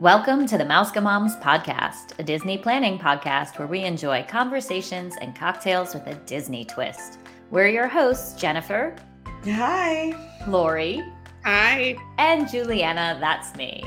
Welcome 0.00 0.46
to 0.46 0.56
the 0.56 0.64
MousekeMoms 0.64 1.42
podcast, 1.42 2.18
a 2.18 2.22
Disney 2.22 2.56
planning 2.56 2.98
podcast 2.98 3.58
where 3.58 3.68
we 3.68 3.84
enjoy 3.84 4.24
conversations 4.26 5.14
and 5.20 5.36
cocktails 5.36 5.92
with 5.92 6.06
a 6.06 6.14
Disney 6.24 6.64
twist. 6.64 7.18
We're 7.50 7.68
your 7.68 7.86
hosts, 7.86 8.40
Jennifer. 8.40 8.96
Hi. 9.44 10.14
Lori. 10.48 11.04
Hi. 11.44 11.98
And 12.16 12.48
Juliana, 12.48 13.18
that's 13.20 13.54
me. 13.56 13.84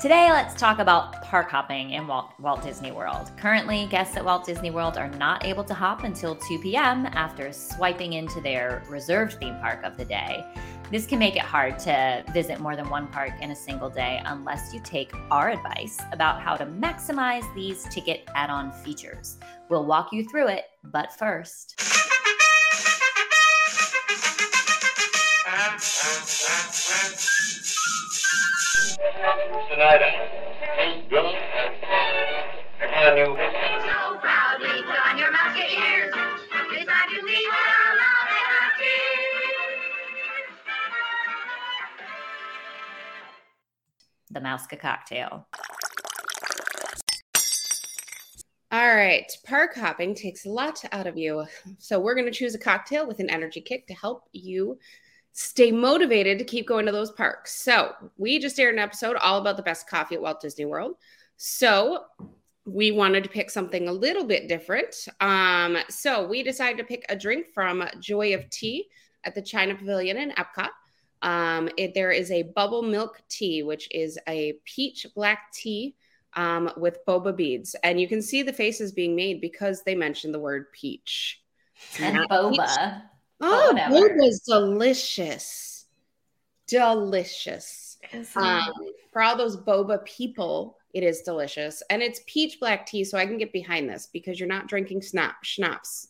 Today, 0.00 0.32
let's 0.32 0.54
talk 0.54 0.80
about 0.80 1.22
park 1.22 1.48
hopping 1.48 1.90
in 1.90 2.08
Walt, 2.08 2.32
Walt, 2.40 2.64
Disney 2.64 2.90
World. 2.90 3.30
Currently, 3.36 3.86
guests 3.86 4.16
at 4.16 4.24
Walt 4.24 4.44
Disney 4.44 4.72
World 4.72 4.96
are 4.96 5.10
not 5.10 5.44
able 5.44 5.62
to 5.62 5.74
hop 5.74 6.02
until 6.02 6.34
2 6.34 6.58
p.m. 6.58 7.06
after 7.06 7.52
swiping 7.52 8.14
into 8.14 8.40
their 8.40 8.82
reserved 8.88 9.34
theme 9.34 9.54
park 9.60 9.84
of 9.84 9.96
the 9.96 10.04
day. 10.04 10.44
This 10.90 11.06
can 11.06 11.20
make 11.20 11.36
it 11.36 11.42
hard 11.42 11.78
to 11.80 12.24
visit 12.32 12.58
more 12.58 12.74
than 12.74 12.90
one 12.90 13.06
park 13.06 13.30
in 13.40 13.52
a 13.52 13.56
single 13.56 13.88
day 13.88 14.20
unless 14.24 14.74
you 14.74 14.80
take 14.82 15.12
our 15.30 15.50
advice 15.50 16.00
about 16.10 16.42
how 16.42 16.56
to 16.56 16.66
maximize 16.66 17.44
these 17.54 17.84
ticket 17.84 18.28
add 18.34 18.50
on 18.50 18.72
features. 18.72 19.38
We'll 19.68 19.86
walk 19.86 20.12
you 20.12 20.28
through 20.28 20.48
it, 20.48 20.64
but 20.82 21.12
first. 21.12 21.78
Tonight, 29.70 30.00
The 44.30 44.40
Mouseke 44.40 44.78
cocktail. 44.78 45.46
All 48.72 48.94
right. 48.94 49.30
Park 49.44 49.74
hopping 49.74 50.14
takes 50.14 50.46
a 50.46 50.48
lot 50.48 50.80
out 50.92 51.08
of 51.08 51.18
you. 51.18 51.44
So, 51.78 51.98
we're 51.98 52.14
going 52.14 52.26
to 52.26 52.32
choose 52.32 52.54
a 52.54 52.58
cocktail 52.58 53.06
with 53.06 53.18
an 53.18 53.28
energy 53.28 53.60
kick 53.60 53.88
to 53.88 53.94
help 53.94 54.28
you 54.32 54.78
stay 55.32 55.72
motivated 55.72 56.38
to 56.38 56.44
keep 56.44 56.68
going 56.68 56.86
to 56.86 56.92
those 56.92 57.10
parks. 57.10 57.60
So, 57.64 57.92
we 58.16 58.38
just 58.38 58.60
aired 58.60 58.74
an 58.74 58.80
episode 58.80 59.16
all 59.16 59.40
about 59.40 59.56
the 59.56 59.64
best 59.64 59.88
coffee 59.88 60.14
at 60.14 60.22
Walt 60.22 60.40
Disney 60.40 60.66
World. 60.66 60.94
So, 61.36 62.04
we 62.64 62.92
wanted 62.92 63.24
to 63.24 63.30
pick 63.30 63.50
something 63.50 63.88
a 63.88 63.92
little 63.92 64.24
bit 64.24 64.46
different. 64.46 64.94
Um, 65.18 65.78
so, 65.88 66.24
we 66.28 66.44
decided 66.44 66.78
to 66.78 66.84
pick 66.84 67.04
a 67.08 67.16
drink 67.16 67.48
from 67.52 67.82
Joy 67.98 68.34
of 68.34 68.48
Tea 68.50 68.86
at 69.24 69.34
the 69.34 69.42
China 69.42 69.74
Pavilion 69.74 70.16
in 70.16 70.30
Epcot. 70.32 70.70
Um, 71.22 71.68
it, 71.76 71.94
there 71.94 72.10
is 72.10 72.30
a 72.30 72.44
bubble 72.54 72.82
milk 72.82 73.22
tea, 73.28 73.62
which 73.62 73.88
is 73.90 74.18
a 74.28 74.54
peach 74.64 75.06
black 75.14 75.52
tea 75.52 75.96
um, 76.34 76.70
with 76.76 76.98
boba 77.06 77.36
beads. 77.36 77.76
And 77.82 78.00
you 78.00 78.08
can 78.08 78.22
see 78.22 78.42
the 78.42 78.52
faces 78.52 78.92
being 78.92 79.16
made 79.16 79.40
because 79.40 79.82
they 79.82 79.94
mentioned 79.94 80.34
the 80.34 80.40
word 80.40 80.72
peach. 80.72 81.42
And 81.98 82.18
boba. 82.28 82.50
peach. 82.50 83.02
Oh, 83.40 83.72
whatever. 83.72 83.94
boba's 83.94 84.40
delicious. 84.40 85.86
Delicious. 86.66 87.98
Um, 88.36 88.62
for 89.12 89.22
all 89.22 89.36
those 89.36 89.56
boba 89.56 90.04
people, 90.04 90.78
it 90.92 91.02
is 91.02 91.22
delicious. 91.22 91.82
And 91.90 92.02
it's 92.02 92.20
peach 92.26 92.58
black 92.60 92.86
tea, 92.86 93.04
so 93.04 93.18
I 93.18 93.26
can 93.26 93.38
get 93.38 93.52
behind 93.52 93.88
this 93.88 94.08
because 94.12 94.38
you're 94.38 94.48
not 94.48 94.68
drinking 94.68 95.02
snap 95.02 95.44
schnapps. 95.44 96.08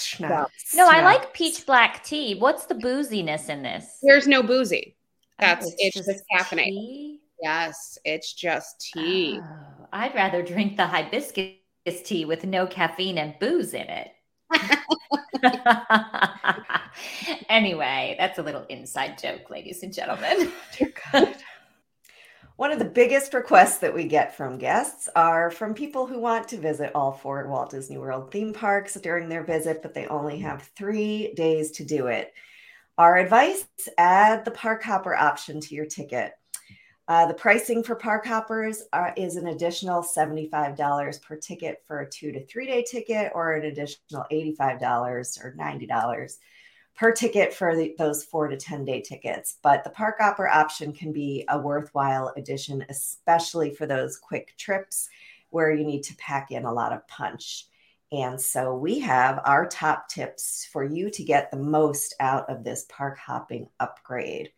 Schnapps. 0.00 0.74
No, 0.74 0.88
I 0.88 1.02
like 1.02 1.32
peach 1.32 1.66
black 1.66 2.04
tea. 2.04 2.34
What's 2.34 2.66
the 2.66 2.74
booziness 2.74 3.48
in 3.48 3.62
this? 3.62 3.98
There's 4.02 4.26
no 4.26 4.42
boozy. 4.42 4.96
Oh, 5.40 5.40
that's 5.40 5.66
Oh, 5.66 5.72
it's, 5.78 5.96
just 5.96 6.22
caffeinated. 6.32 6.64
tea? 6.64 7.20
Yes, 7.42 7.98
it's 8.04 8.32
just 8.32 8.80
tea. 8.92 9.40
Oh, 9.42 9.86
I'd 9.92 10.14
rather 10.14 10.42
drink 10.42 10.76
the 10.76 10.86
hibiscus 10.86 11.56
tea 12.04 12.24
with 12.24 12.44
no 12.44 12.66
caffeine 12.66 13.18
and 13.18 13.34
booze 13.40 13.74
in 13.74 13.88
it. 13.88 14.10
anyway, 17.48 18.16
that's 18.18 18.38
a 18.38 18.42
little 18.42 18.64
inside 18.68 19.18
joke, 19.18 19.50
ladies 19.50 19.82
and 19.82 19.92
gentlemen. 19.92 20.52
Dear 20.78 20.92
God. 21.12 21.34
One 22.56 22.70
of 22.70 22.78
the 22.78 22.84
biggest 22.84 23.32
requests 23.32 23.78
that 23.78 23.94
we 23.94 24.04
get 24.04 24.36
from 24.36 24.58
guests 24.58 25.08
are 25.16 25.50
from 25.50 25.72
people 25.72 26.06
who 26.06 26.18
want 26.18 26.48
to 26.48 26.58
visit 26.58 26.92
all 26.94 27.12
four 27.12 27.46
Walt 27.48 27.70
Disney 27.70 27.96
World 27.96 28.30
theme 28.30 28.52
parks 28.52 28.94
during 28.94 29.28
their 29.28 29.42
visit, 29.42 29.80
but 29.80 29.94
they 29.94 30.06
only 30.06 30.38
have 30.40 30.70
three 30.76 31.32
days 31.34 31.70
to 31.72 31.84
do 31.84 32.08
it. 32.08 32.32
Our 32.98 33.16
advice 33.16 33.64
add 33.96 34.44
the 34.44 34.50
park 34.50 34.82
hopper 34.82 35.14
option 35.14 35.60
to 35.60 35.74
your 35.74 35.86
ticket. 35.86 36.32
Uh, 37.08 37.26
the 37.26 37.34
pricing 37.34 37.82
for 37.82 37.96
park 37.96 38.26
hoppers 38.26 38.82
are, 38.92 39.14
is 39.16 39.36
an 39.36 39.48
additional 39.48 40.02
$75 40.02 41.22
per 41.22 41.36
ticket 41.36 41.78
for 41.86 42.00
a 42.00 42.10
two 42.10 42.32
to 42.32 42.46
three 42.46 42.66
day 42.66 42.84
ticket, 42.88 43.32
or 43.34 43.54
an 43.54 43.64
additional 43.64 44.26
$85 44.30 45.42
or 45.42 45.56
$90 45.58 46.36
per 46.94 47.12
ticket 47.12 47.54
for 47.54 47.74
the, 47.74 47.94
those 47.98 48.24
four 48.24 48.48
to 48.48 48.56
10 48.56 48.84
day 48.84 49.00
tickets. 49.00 49.56
But 49.62 49.84
the 49.84 49.90
park 49.90 50.16
hopper 50.20 50.48
option 50.48 50.92
can 50.92 51.12
be 51.12 51.44
a 51.48 51.58
worthwhile 51.58 52.32
addition, 52.36 52.84
especially 52.88 53.74
for 53.74 53.86
those 53.86 54.18
quick 54.18 54.54
trips 54.56 55.08
where 55.50 55.72
you 55.72 55.84
need 55.84 56.02
to 56.04 56.16
pack 56.16 56.50
in 56.50 56.64
a 56.64 56.72
lot 56.72 56.92
of 56.92 57.06
punch. 57.08 57.66
And 58.10 58.38
so 58.38 58.76
we 58.76 58.98
have 59.00 59.40
our 59.44 59.66
top 59.66 60.08
tips 60.08 60.68
for 60.70 60.84
you 60.84 61.10
to 61.10 61.24
get 61.24 61.50
the 61.50 61.56
most 61.56 62.14
out 62.20 62.50
of 62.50 62.62
this 62.62 62.84
park 62.88 63.18
hopping 63.18 63.68
upgrade. 63.80 64.50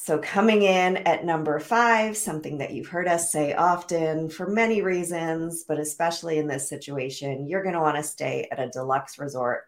So, 0.00 0.18
coming 0.18 0.62
in 0.62 0.98
at 0.98 1.24
number 1.24 1.58
five, 1.58 2.16
something 2.16 2.58
that 2.58 2.72
you've 2.72 2.86
heard 2.86 3.08
us 3.08 3.32
say 3.32 3.52
often 3.52 4.28
for 4.28 4.46
many 4.46 4.80
reasons, 4.80 5.64
but 5.66 5.80
especially 5.80 6.38
in 6.38 6.46
this 6.46 6.68
situation, 6.68 7.48
you're 7.48 7.64
going 7.64 7.74
to 7.74 7.80
want 7.80 7.96
to 7.96 8.02
stay 8.04 8.46
at 8.52 8.60
a 8.60 8.68
deluxe 8.68 9.18
resort 9.18 9.64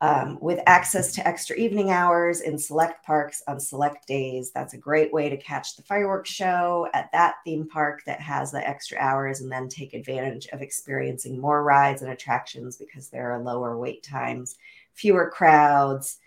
um, 0.00 0.38
with 0.40 0.60
access 0.66 1.12
to 1.14 1.26
extra 1.26 1.56
evening 1.56 1.90
hours 1.90 2.40
in 2.40 2.56
select 2.56 3.04
parks 3.04 3.42
on 3.48 3.58
select 3.58 4.06
days. 4.06 4.52
That's 4.52 4.74
a 4.74 4.78
great 4.78 5.12
way 5.12 5.28
to 5.28 5.36
catch 5.36 5.76
the 5.76 5.82
fireworks 5.82 6.30
show 6.30 6.88
at 6.94 7.10
that 7.12 7.36
theme 7.44 7.68
park 7.68 8.02
that 8.06 8.20
has 8.20 8.52
the 8.52 8.66
extra 8.66 8.96
hours 8.98 9.40
and 9.40 9.50
then 9.50 9.68
take 9.68 9.94
advantage 9.94 10.46
of 10.52 10.62
experiencing 10.62 11.40
more 11.40 11.64
rides 11.64 12.02
and 12.02 12.12
attractions 12.12 12.76
because 12.76 13.08
there 13.08 13.32
are 13.32 13.42
lower 13.42 13.76
wait 13.76 14.04
times, 14.04 14.56
fewer 14.94 15.30
crowds. 15.30 16.18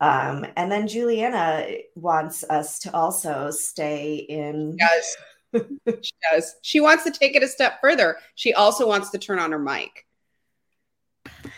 Um, 0.00 0.44
and 0.56 0.70
then 0.70 0.88
Juliana 0.88 1.68
wants 1.94 2.42
us 2.50 2.80
to 2.80 2.94
also 2.94 3.50
stay 3.52 4.16
in. 4.16 4.76
Yes. 4.78 5.16
she 6.02 6.12
does. 6.32 6.56
She 6.62 6.80
wants 6.80 7.04
to 7.04 7.12
take 7.12 7.36
it 7.36 7.44
a 7.44 7.48
step 7.48 7.80
further. 7.80 8.16
She 8.34 8.54
also 8.54 8.88
wants 8.88 9.10
to 9.10 9.18
turn 9.18 9.38
on 9.38 9.52
her 9.52 9.58
mic. 9.58 10.04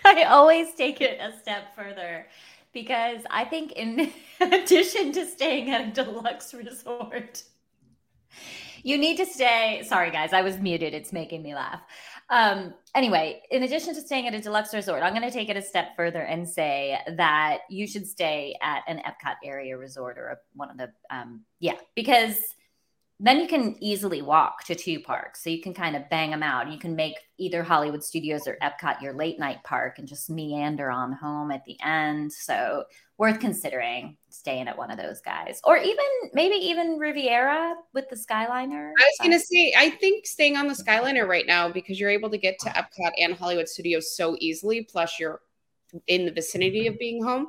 I 0.15 0.23
always 0.23 0.73
take 0.75 1.01
it 1.01 1.19
a 1.21 1.37
step 1.41 1.75
further 1.75 2.27
because 2.73 3.23
I 3.29 3.45
think, 3.45 3.73
in 3.73 4.13
addition 4.41 5.11
to 5.13 5.27
staying 5.27 5.71
at 5.71 5.89
a 5.89 5.91
deluxe 5.91 6.55
resort, 6.55 7.43
you 8.85 8.99
need 8.99 9.17
to 9.17 9.27
stay. 9.27 9.83
Sorry, 9.85 10.13
guys, 10.13 10.33
I 10.33 10.43
was 10.43 10.59
muted. 10.59 10.95
It's 10.95 11.13
making 11.13 11.43
me 11.43 11.57
laugh. 11.57 11.81
Um, 12.31 12.75
anyway, 12.95 13.43
in 13.51 13.65
addition 13.65 13.95
to 13.95 14.01
staying 14.01 14.29
at 14.29 14.35
a 14.35 14.41
deluxe 14.41 14.73
resort, 14.73 15.03
I'm 15.03 15.13
going 15.13 15.29
to 15.29 15.31
take 15.31 15.49
it 15.49 15.57
a 15.57 15.63
step 15.63 15.97
further 15.97 16.23
and 16.23 16.49
say 16.49 16.97
that 17.17 17.59
you 17.69 17.89
should 17.89 18.07
stay 18.07 18.57
at 18.63 18.83
an 18.87 18.99
Epcot 18.99 19.37
area 19.43 19.77
resort 19.77 20.19
or 20.19 20.29
a, 20.29 20.37
one 20.55 20.71
of 20.71 20.77
the, 20.77 20.93
um, 21.11 21.43
yeah, 21.59 21.79
because 21.97 22.37
then 23.19 23.41
you 23.41 23.49
can 23.49 23.77
easily 23.81 24.21
walk 24.21 24.65
to 24.65 24.75
two 24.75 25.01
parks. 25.01 25.43
So 25.43 25.49
you 25.49 25.63
can 25.63 25.73
kind 25.73 25.97
of 25.97 26.09
bang 26.11 26.31
them 26.31 26.43
out. 26.43 26.71
You 26.71 26.79
can 26.79 26.95
make 26.95 27.15
either 27.39 27.63
Hollywood 27.63 28.05
Studios 28.05 28.47
or 28.47 28.59
Epcot 28.63 29.01
your 29.01 29.15
late 29.15 29.39
night 29.39 29.59
park 29.65 29.99
and 29.99 30.07
just 30.07 30.29
meander 30.29 30.91
on 30.91 31.13
home 31.13 31.51
at 31.51 31.65
the 31.65 31.79
end. 31.83 32.31
So 32.31 32.85
worth 33.17 33.41
considering 33.41 34.19
staying 34.29 34.69
at 34.69 34.77
one 34.77 34.91
of 34.91 34.99
those 34.99 35.23
guys. 35.23 35.61
Or 35.65 35.79
even 35.79 36.05
maybe 36.35 36.57
even 36.57 36.99
Riviera 36.99 37.75
with 37.95 38.05
the 38.11 38.17
Skyliner. 38.17 38.91
I 38.99 39.05
was 39.05 39.17
going 39.21 39.33
to 39.33 39.41
say, 39.41 39.73
I 39.77 39.91
think 39.91 40.27
staying 40.27 40.59
on 40.59 40.69
the 40.69 40.75
Skyliner 40.75 41.27
right 41.27 41.47
now 41.47 41.71
because 41.71 41.99
you're 41.99 42.11
able 42.11 42.29
to 42.29 42.39
get 42.39 42.59
to 42.61 42.69
Epcot 42.69 43.13
and 43.19 43.33
Hollywood 43.35 43.69
Studios 43.69 44.15
so 44.15 44.37
easily, 44.41 44.83
plus 44.83 45.19
you're 45.19 45.41
in 46.07 46.27
the 46.27 46.33
vicinity 46.33 46.87
of 46.87 46.99
being 46.99 47.25
home. 47.25 47.47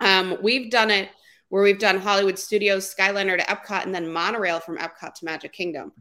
Um, 0.00 0.38
we've 0.42 0.70
done 0.70 0.90
it 0.90 1.10
where 1.52 1.62
we've 1.62 1.78
done 1.78 1.98
Hollywood 1.98 2.38
Studios, 2.38 2.94
Skyliner 2.94 3.36
to 3.36 3.44
Epcot, 3.44 3.84
and 3.84 3.94
then 3.94 4.10
monorail 4.10 4.58
from 4.58 4.78
Epcot 4.78 5.12
to 5.16 5.24
Magic 5.26 5.52
Kingdom. 5.52 5.92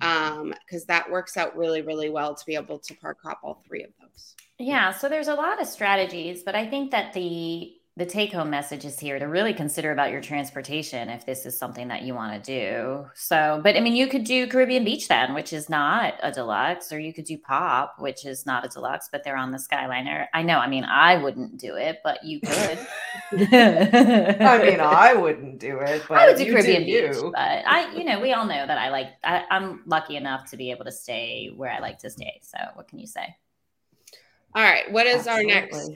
Um, 0.00 0.52
because 0.66 0.84
that 0.86 1.08
works 1.08 1.36
out 1.36 1.56
really, 1.56 1.80
really 1.80 2.10
well 2.10 2.34
to 2.34 2.44
be 2.44 2.56
able 2.56 2.80
to 2.80 2.94
park 2.96 3.18
hop 3.22 3.38
all 3.44 3.62
three 3.64 3.84
of 3.84 3.90
those. 4.00 4.34
Yeah, 4.58 4.90
so 4.90 5.08
there's 5.08 5.28
a 5.28 5.34
lot 5.34 5.62
of 5.62 5.68
strategies, 5.68 6.42
but 6.42 6.56
I 6.56 6.66
think 6.66 6.90
that 6.90 7.12
the 7.12 7.75
the 7.98 8.04
take 8.04 8.30
home 8.30 8.50
message 8.50 8.84
is 8.84 9.00
here 9.00 9.18
to 9.18 9.24
really 9.24 9.54
consider 9.54 9.90
about 9.90 10.10
your 10.10 10.20
transportation 10.20 11.08
if 11.08 11.24
this 11.24 11.46
is 11.46 11.58
something 11.58 11.88
that 11.88 12.02
you 12.02 12.12
want 12.12 12.44
to 12.44 12.60
do. 12.60 13.06
So, 13.14 13.58
but 13.62 13.74
I 13.74 13.80
mean, 13.80 13.96
you 13.96 14.06
could 14.06 14.24
do 14.24 14.46
Caribbean 14.46 14.84
Beach 14.84 15.08
then, 15.08 15.32
which 15.32 15.54
is 15.54 15.70
not 15.70 16.12
a 16.22 16.30
deluxe, 16.30 16.92
or 16.92 16.98
you 16.98 17.14
could 17.14 17.24
do 17.24 17.38
Pop, 17.38 17.94
which 17.98 18.26
is 18.26 18.44
not 18.44 18.66
a 18.66 18.68
deluxe, 18.68 19.08
but 19.10 19.24
they're 19.24 19.38
on 19.38 19.50
the 19.50 19.56
Skyliner. 19.56 20.26
I 20.34 20.42
know. 20.42 20.58
I 20.58 20.68
mean, 20.68 20.84
I 20.84 21.16
wouldn't 21.16 21.56
do 21.56 21.76
it, 21.76 22.00
but 22.04 22.22
you 22.22 22.40
could. 22.44 22.78
I 23.32 24.62
mean, 24.62 24.80
I 24.80 25.14
wouldn't 25.14 25.58
do 25.58 25.78
it, 25.78 26.02
but 26.06 26.18
I 26.18 26.26
would 26.26 26.36
do 26.36 26.44
you 26.44 26.52
Caribbean 26.52 26.84
you. 26.84 27.08
Beach, 27.08 27.16
but 27.22 27.34
I, 27.34 27.94
you 27.96 28.04
know, 28.04 28.20
we 28.20 28.34
all 28.34 28.44
know 28.44 28.66
that 28.66 28.76
I 28.76 28.90
like. 28.90 29.08
I, 29.24 29.44
I'm 29.50 29.82
lucky 29.86 30.16
enough 30.16 30.50
to 30.50 30.58
be 30.58 30.70
able 30.70 30.84
to 30.84 30.92
stay 30.92 31.50
where 31.56 31.70
I 31.70 31.78
like 31.78 31.98
to 32.00 32.10
stay. 32.10 32.40
So, 32.42 32.58
what 32.74 32.88
can 32.88 32.98
you 32.98 33.06
say? 33.06 33.36
All 34.54 34.62
right. 34.62 34.92
What 34.92 35.06
is 35.06 35.26
our 35.26 35.42
next? 35.42 35.92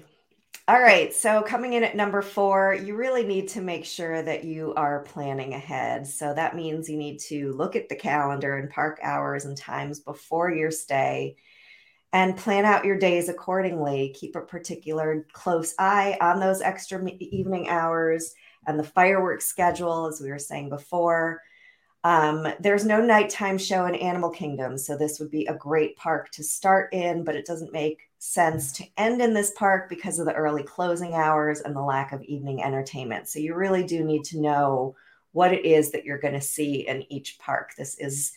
All 0.70 0.80
right. 0.80 1.12
So, 1.12 1.42
coming 1.42 1.72
in 1.72 1.82
at 1.82 1.96
number 1.96 2.22
four, 2.22 2.74
you 2.74 2.94
really 2.94 3.24
need 3.24 3.48
to 3.48 3.60
make 3.60 3.84
sure 3.84 4.22
that 4.22 4.44
you 4.44 4.72
are 4.76 5.02
planning 5.02 5.52
ahead. 5.52 6.06
So, 6.06 6.32
that 6.32 6.54
means 6.54 6.88
you 6.88 6.96
need 6.96 7.18
to 7.22 7.52
look 7.54 7.74
at 7.74 7.88
the 7.88 7.96
calendar 7.96 8.56
and 8.56 8.70
park 8.70 9.00
hours 9.02 9.46
and 9.46 9.56
times 9.56 9.98
before 9.98 10.48
your 10.48 10.70
stay 10.70 11.34
and 12.12 12.36
plan 12.36 12.66
out 12.66 12.84
your 12.84 12.96
days 12.96 13.28
accordingly. 13.28 14.14
Keep 14.16 14.36
a 14.36 14.42
particular 14.42 15.26
close 15.32 15.74
eye 15.76 16.16
on 16.20 16.38
those 16.38 16.60
extra 16.60 17.04
evening 17.18 17.68
hours 17.68 18.32
and 18.64 18.78
the 18.78 18.84
fireworks 18.84 19.46
schedule, 19.46 20.06
as 20.06 20.20
we 20.20 20.30
were 20.30 20.38
saying 20.38 20.68
before. 20.68 21.42
Um, 22.02 22.46
there's 22.60 22.86
no 22.86 23.00
nighttime 23.00 23.58
show 23.58 23.84
in 23.84 23.94
Animal 23.94 24.30
Kingdom, 24.30 24.78
so 24.78 24.96
this 24.96 25.20
would 25.20 25.30
be 25.30 25.46
a 25.46 25.54
great 25.54 25.96
park 25.96 26.30
to 26.32 26.42
start 26.42 26.94
in, 26.94 27.24
but 27.24 27.36
it 27.36 27.44
doesn't 27.44 27.72
make 27.72 28.08
sense 28.18 28.72
to 28.72 28.84
end 28.96 29.20
in 29.20 29.34
this 29.34 29.52
park 29.56 29.88
because 29.88 30.18
of 30.18 30.26
the 30.26 30.32
early 30.32 30.62
closing 30.62 31.14
hours 31.14 31.60
and 31.60 31.76
the 31.76 31.82
lack 31.82 32.12
of 32.12 32.22
evening 32.22 32.62
entertainment. 32.62 33.28
So 33.28 33.38
you 33.38 33.54
really 33.54 33.84
do 33.84 34.02
need 34.02 34.24
to 34.24 34.40
know 34.40 34.96
what 35.32 35.52
it 35.52 35.64
is 35.64 35.90
that 35.92 36.04
you're 36.04 36.18
going 36.18 36.34
to 36.34 36.40
see 36.40 36.86
in 36.86 37.10
each 37.12 37.38
park. 37.38 37.74
This 37.76 37.98
is 37.98 38.32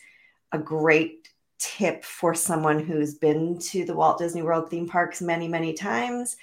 a 0.52 0.58
great 0.58 1.30
tip 1.58 2.04
for 2.04 2.34
someone 2.34 2.78
who's 2.78 3.14
been 3.14 3.58
to 3.58 3.84
the 3.84 3.94
Walt 3.94 4.18
Disney 4.18 4.42
World 4.42 4.68
theme 4.68 4.86
parks 4.86 5.22
many, 5.22 5.48
many 5.48 5.72
times. 5.72 6.36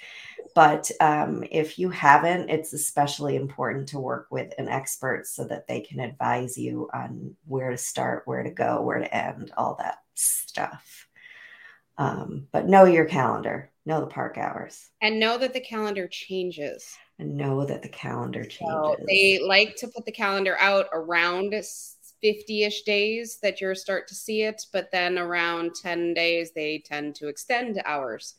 But 0.54 0.90
um, 1.00 1.44
if 1.50 1.78
you 1.78 1.88
haven't, 1.90 2.50
it's 2.50 2.72
especially 2.74 3.36
important 3.36 3.88
to 3.90 3.98
work 3.98 4.26
with 4.30 4.52
an 4.58 4.68
expert 4.68 5.26
so 5.26 5.44
that 5.46 5.66
they 5.66 5.80
can 5.80 6.00
advise 6.00 6.58
you 6.58 6.88
on 6.92 7.36
where 7.46 7.70
to 7.70 7.78
start, 7.78 8.22
where 8.26 8.42
to 8.42 8.50
go, 8.50 8.82
where 8.82 8.98
to 8.98 9.14
end, 9.14 9.52
all 9.56 9.76
that 9.76 9.98
stuff. 10.14 11.08
Um, 11.98 12.48
but 12.52 12.66
know 12.68 12.84
your 12.84 13.06
calendar, 13.06 13.70
know 13.86 14.00
the 14.00 14.06
park 14.06 14.38
hours, 14.38 14.90
And 15.02 15.20
know 15.20 15.36
that 15.36 15.52
the 15.52 15.60
calendar 15.60 16.08
changes. 16.08 16.96
and 17.18 17.36
know 17.36 17.64
that 17.64 17.80
the 17.82 17.88
calendar 17.88 18.44
So 18.60 18.96
changes. 18.98 19.08
they 19.08 19.38
like 19.40 19.76
to 19.76 19.88
put 19.88 20.04
the 20.04 20.12
calendar 20.12 20.56
out 20.58 20.86
around 20.92 21.54
50 22.20 22.64
ish 22.64 22.82
days 22.82 23.38
that 23.42 23.60
you 23.60 23.74
start 23.74 24.06
to 24.08 24.14
see 24.14 24.42
it, 24.42 24.62
but 24.72 24.90
then 24.92 25.18
around 25.18 25.74
10 25.74 26.14
days, 26.14 26.52
they 26.52 26.78
tend 26.78 27.14
to 27.16 27.28
extend 27.28 27.80
hours. 27.84 28.34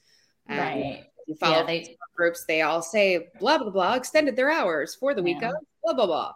And 0.47 0.83
right. 0.83 1.11
If 1.23 1.29
You 1.29 1.35
follow 1.35 1.57
Yeah, 1.57 1.63
they 1.63 1.97
groups, 2.15 2.45
they 2.45 2.61
all 2.61 2.81
say 2.81 3.29
blah, 3.39 3.57
blah, 3.57 3.69
blah, 3.69 3.95
extended 3.95 4.35
their 4.35 4.51
hours 4.51 4.95
for 4.95 5.13
the 5.13 5.23
week 5.23 5.41
of 5.43 5.55
blah, 5.83 5.93
blah, 5.93 6.05
blah. 6.05 6.33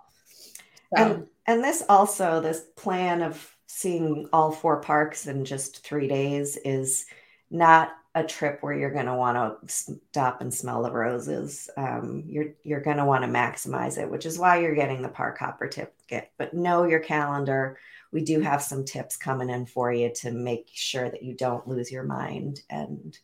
So, 0.95 1.03
and 1.03 1.27
and 1.45 1.63
this 1.63 1.83
also 1.87 2.41
this 2.41 2.61
plan 2.75 3.21
of 3.21 3.55
seeing 3.67 4.27
all 4.33 4.51
four 4.51 4.81
parks 4.81 5.27
in 5.27 5.45
just 5.45 5.83
three 5.83 6.07
days 6.07 6.57
is 6.57 7.05
not 7.51 7.91
a 8.15 8.23
trip 8.23 8.57
where 8.61 8.73
you're 8.73 8.93
going 8.93 9.05
to 9.05 9.13
want 9.13 9.37
to 9.37 9.73
stop 9.73 10.41
and 10.41 10.51
smell 10.51 10.81
the 10.81 10.91
roses. 10.91 11.69
Um, 11.77 12.23
you're 12.25 12.53
you're 12.63 12.81
going 12.81 12.97
to 12.97 13.05
want 13.05 13.23
to 13.23 13.29
maximize 13.29 13.97
it 13.97 14.09
which 14.09 14.25
is 14.25 14.39
why 14.39 14.59
you're 14.59 14.75
getting 14.75 15.01
the 15.01 15.09
park 15.09 15.37
hopper 15.37 15.67
ticket 15.67 16.31
but 16.37 16.53
know 16.53 16.83
your 16.83 16.99
calendar. 16.99 17.77
We 18.11 18.23
do 18.23 18.39
have 18.39 18.63
some 18.63 18.85
tips 18.85 19.17
coming 19.17 19.49
in 19.49 19.65
for 19.65 19.91
you 19.91 20.11
to 20.21 20.31
make 20.31 20.69
sure 20.73 21.09
that 21.09 21.23
you 21.23 21.33
don't 21.35 21.67
lose 21.67 21.91
your 21.91 22.03
mind 22.03 22.61
and 22.69 23.17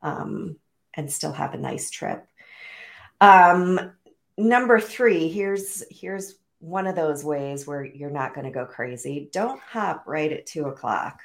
um, 0.00 0.56
and 0.94 1.10
still 1.10 1.32
have 1.32 1.54
a 1.54 1.58
nice 1.58 1.90
trip 1.90 2.26
um, 3.20 3.92
number 4.36 4.80
three 4.80 5.28
here's 5.28 5.84
here's 5.90 6.36
one 6.62 6.86
of 6.86 6.94
those 6.94 7.24
ways 7.24 7.66
where 7.66 7.84
you're 7.84 8.08
not 8.08 8.34
going 8.34 8.44
to 8.44 8.52
go 8.52 8.64
crazy. 8.64 9.28
Don't 9.32 9.60
hop 9.60 10.04
right 10.06 10.32
at 10.32 10.46
two 10.46 10.66
o'clock. 10.66 11.20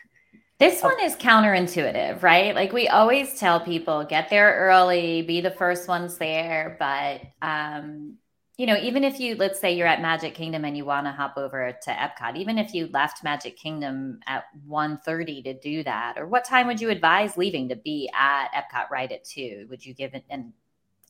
This 0.59 0.81
one 0.81 0.99
is 0.99 1.15
counterintuitive, 1.15 2.23
right? 2.23 2.55
Like 2.55 2.73
we 2.73 2.87
always 2.87 3.39
tell 3.39 3.59
people 3.59 4.03
get 4.03 4.31
there 4.31 4.55
early, 4.67 5.21
be 5.21 5.41
the 5.41 5.51
first 5.51 5.87
ones 5.87 6.17
there, 6.17 6.75
but 6.79 7.21
um 7.47 8.15
you 8.57 8.65
know, 8.65 8.75
even 8.77 9.03
if 9.03 9.19
you 9.19 9.35
let's 9.35 9.59
say 9.59 9.73
you're 9.73 9.87
at 9.87 10.01
Magic 10.01 10.33
Kingdom 10.33 10.65
and 10.65 10.75
you 10.75 10.83
want 10.83 11.05
to 11.05 11.11
hop 11.11 11.37
over 11.37 11.77
to 11.83 11.91
Epcot, 11.91 12.35
even 12.37 12.57
if 12.57 12.73
you 12.73 12.87
left 12.87 13.23
Magic 13.23 13.55
Kingdom 13.55 14.19
at 14.25 14.45
1:30 14.67 15.43
to 15.43 15.53
do 15.59 15.83
that, 15.83 16.15
or 16.17 16.25
what 16.27 16.43
time 16.43 16.65
would 16.67 16.81
you 16.81 16.89
advise 16.89 17.37
leaving 17.37 17.69
to 17.69 17.75
be 17.75 18.09
at 18.13 18.49
Epcot 18.53 18.89
right 18.89 19.11
at 19.11 19.23
2? 19.25 19.67
Would 19.69 19.85
you 19.85 19.93
give 19.93 20.15
it 20.15 20.25
an 20.29 20.53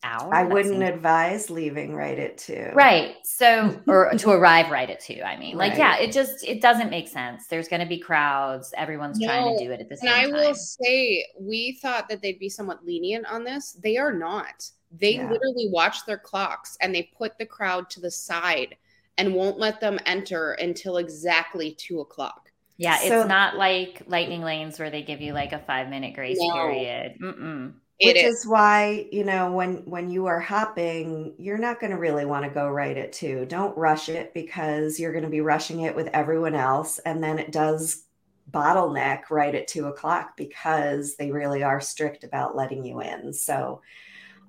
hour? 0.04 0.34
I 0.34 0.44
wouldn't 0.44 0.76
seems- 0.76 0.90
advise 0.90 1.50
leaving 1.50 1.96
right 1.96 2.18
at 2.18 2.38
two. 2.38 2.72
Right. 2.74 3.16
So, 3.24 3.80
or 3.88 4.12
to 4.12 4.30
arrive 4.32 4.70
right 4.72 4.90
at 4.90 5.00
two. 5.00 5.22
I 5.26 5.38
mean, 5.38 5.58
like, 5.58 5.72
Right. 5.72 5.80
yeah, 5.80 5.98
it 5.98 6.12
just 6.12 6.44
it 6.48 6.62
doesn't 6.62 6.90
make 6.90 7.08
sense. 7.08 7.48
There's 7.48 7.68
going 7.68 7.82
to 7.82 7.88
be 7.88 8.00
crowds. 8.00 8.74
Everyone's 8.78 9.22
trying 9.24 9.58
to 9.58 9.64
do 9.66 9.72
it 9.72 9.82
at 9.82 9.90
the 9.90 9.98
same 9.98 10.10
and 10.10 10.18
I 10.18 10.24
time. 10.24 10.34
will 10.34 10.56
say, 10.56 11.26
we 11.40 11.80
thought 11.82 12.08
that 12.10 12.22
they'd 12.22 12.40
be 12.40 12.50
somewhat 12.50 12.86
lenient 12.86 13.26
on 13.28 13.44
this. 13.44 13.74
They 13.74 13.98
are 13.98 14.14
not. 14.14 14.70
They 14.92 15.16
Yeah. 15.16 15.30
literally 15.30 15.68
watch 15.70 16.06
their 16.06 16.18
clocks 16.18 16.78
and 16.82 16.94
they 16.96 17.10
put 17.18 17.38
the 17.38 17.46
crowd 17.46 17.90
to 17.92 18.00
the 18.00 18.12
side 18.12 18.76
and 19.18 19.34
won't 19.34 19.58
let 19.60 19.82
them 19.82 20.00
enter 20.06 20.54
until 20.54 20.98
exactly 20.98 21.72
two 21.74 22.00
o'clock. 22.00 22.52
Yeah, 22.78 22.98
So- 23.00 23.22
it's 23.22 23.28
not 23.28 23.58
like 23.58 24.04
lightning 24.06 24.44
lanes 24.44 24.80
where 24.80 24.92
they 24.92 25.02
give 25.02 25.20
you 25.20 25.34
like 25.34 25.52
a 25.52 25.60
five 25.60 25.90
minute 25.90 26.14
grace 26.14 26.38
No. 26.40 26.54
period. 26.54 27.18
Mm-mm. 27.20 27.74
It 28.00 28.16
Which 28.16 28.18
is. 28.18 28.42
is 28.42 28.46
why, 28.46 29.08
you 29.12 29.24
know, 29.24 29.52
when 29.52 29.78
when 29.86 30.12
you 30.12 30.28
are 30.28 30.40
hopping, 30.40 31.34
you're 31.40 31.58
not 31.58 31.80
going 31.80 31.92
to 31.92 31.98
really 31.98 32.26
want 32.26 32.46
to 32.46 32.52
go 32.52 32.70
right 32.70 32.96
at 32.96 33.12
two. 33.12 33.46
Don't 33.48 33.76
rush 33.78 34.08
it 34.08 34.34
because 34.36 35.00
you're 35.00 35.12
going 35.14 35.24
to 35.24 35.30
be 35.32 35.42
rushing 35.42 35.82
it 35.82 35.96
with 35.96 36.08
everyone 36.14 36.54
else. 36.54 37.00
And 37.00 37.24
then 37.24 37.40
it 37.40 37.52
does 37.52 38.04
bottleneck 38.52 39.30
right 39.32 39.56
at 39.56 39.68
two 39.68 39.88
o'clock 39.88 40.38
because 40.38 41.16
they 41.16 41.32
really 41.32 41.64
are 41.64 41.82
strict 41.82 42.24
about 42.24 42.56
letting 42.56 42.86
you 42.86 43.02
in. 43.02 43.34
So 43.34 43.82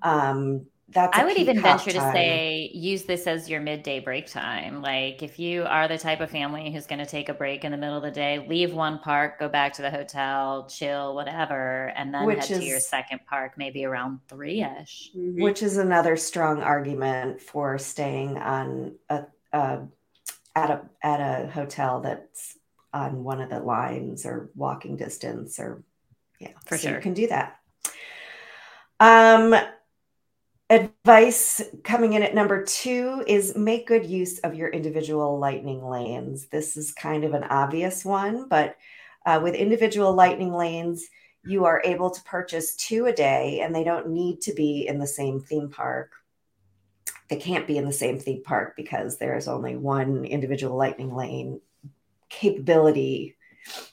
um 0.03 0.65
that's 0.91 1.17
I 1.17 1.23
a 1.23 1.25
would 1.25 1.37
even 1.37 1.57
hop 1.57 1.85
venture 1.85 1.91
to 1.93 2.01
say 2.01 2.69
use 2.73 3.03
this 3.03 3.25
as 3.25 3.49
your 3.49 3.61
midday 3.61 3.99
break 3.99 4.27
time. 4.27 4.81
Like 4.81 5.23
if 5.23 5.39
you 5.39 5.63
are 5.65 5.87
the 5.87 5.97
type 5.97 6.19
of 6.19 6.29
family 6.29 6.71
who's 6.71 6.85
going 6.85 6.99
to 6.99 7.05
take 7.05 7.29
a 7.29 7.33
break 7.33 7.63
in 7.65 7.71
the 7.71 7.77
middle 7.77 7.97
of 7.97 8.03
the 8.03 8.11
day, 8.11 8.45
leave 8.47 8.73
one 8.73 8.99
park, 8.99 9.39
go 9.39 9.49
back 9.49 9.73
to 9.73 9.81
the 9.81 9.89
hotel, 9.89 10.67
chill, 10.69 11.15
whatever, 11.15 11.87
and 11.95 12.13
then 12.13 12.25
Which 12.25 12.39
head 12.47 12.53
to 12.53 12.63
your 12.63 12.79
second 12.79 13.21
park 13.27 13.53
maybe 13.57 13.85
around 13.85 14.19
three 14.27 14.61
ish. 14.61 15.11
Mhm. 15.15 15.39
which 15.39 15.63
is 15.63 15.77
another 15.77 16.15
strong 16.17 16.61
argument 16.61 17.41
for 17.41 17.77
staying 17.77 18.37
on 18.37 18.95
a, 19.09 19.25
a 19.53 19.79
at 20.55 20.71
a 20.71 20.81
at 21.03 21.19
a 21.21 21.47
hotel 21.51 22.01
that's 22.01 22.57
on 22.93 23.23
one 23.23 23.41
of 23.41 23.49
the 23.49 23.59
lines 23.59 24.25
or 24.25 24.51
walking 24.55 24.97
distance 24.97 25.59
or 25.59 25.83
yeah 26.39 26.53
For 26.65 26.77
so 26.77 26.87
you 26.89 26.93
sure. 26.93 27.01
can 27.01 27.13
do 27.13 27.27
that 27.27 27.57
um 28.99 29.53
advice 30.69 31.63
coming 31.83 32.13
in 32.13 32.21
at 32.21 32.35
number 32.35 32.63
two 32.63 33.23
is 33.27 33.55
make 33.55 33.87
good 33.87 34.05
use 34.05 34.39
of 34.39 34.53
your 34.53 34.69
individual 34.69 35.39
lightning 35.39 35.83
lanes 35.83 36.47
this 36.47 36.77
is 36.77 36.91
kind 36.91 37.23
of 37.23 37.33
an 37.33 37.43
obvious 37.45 38.05
one 38.05 38.47
but 38.47 38.75
uh, 39.25 39.39
with 39.41 39.55
individual 39.55 40.13
lightning 40.13 40.53
lanes 40.53 41.09
you 41.45 41.65
are 41.65 41.81
able 41.85 42.09
to 42.09 42.21
purchase 42.23 42.75
two 42.75 43.05
a 43.05 43.13
day 43.13 43.61
and 43.61 43.73
they 43.73 43.83
don't 43.83 44.09
need 44.09 44.41
to 44.41 44.53
be 44.53 44.87
in 44.87 44.99
the 44.99 45.07
same 45.07 45.39
theme 45.39 45.69
park. 45.69 46.11
They 47.29 47.37
can't 47.37 47.67
be 47.67 47.77
in 47.77 47.85
the 47.85 47.93
same 47.93 48.19
theme 48.19 48.43
park 48.43 48.75
because 48.75 49.17
there's 49.17 49.47
only 49.47 49.75
one 49.75 50.25
individual 50.25 50.75
lightning 50.75 51.15
lane 51.15 51.61
capability 52.29 53.35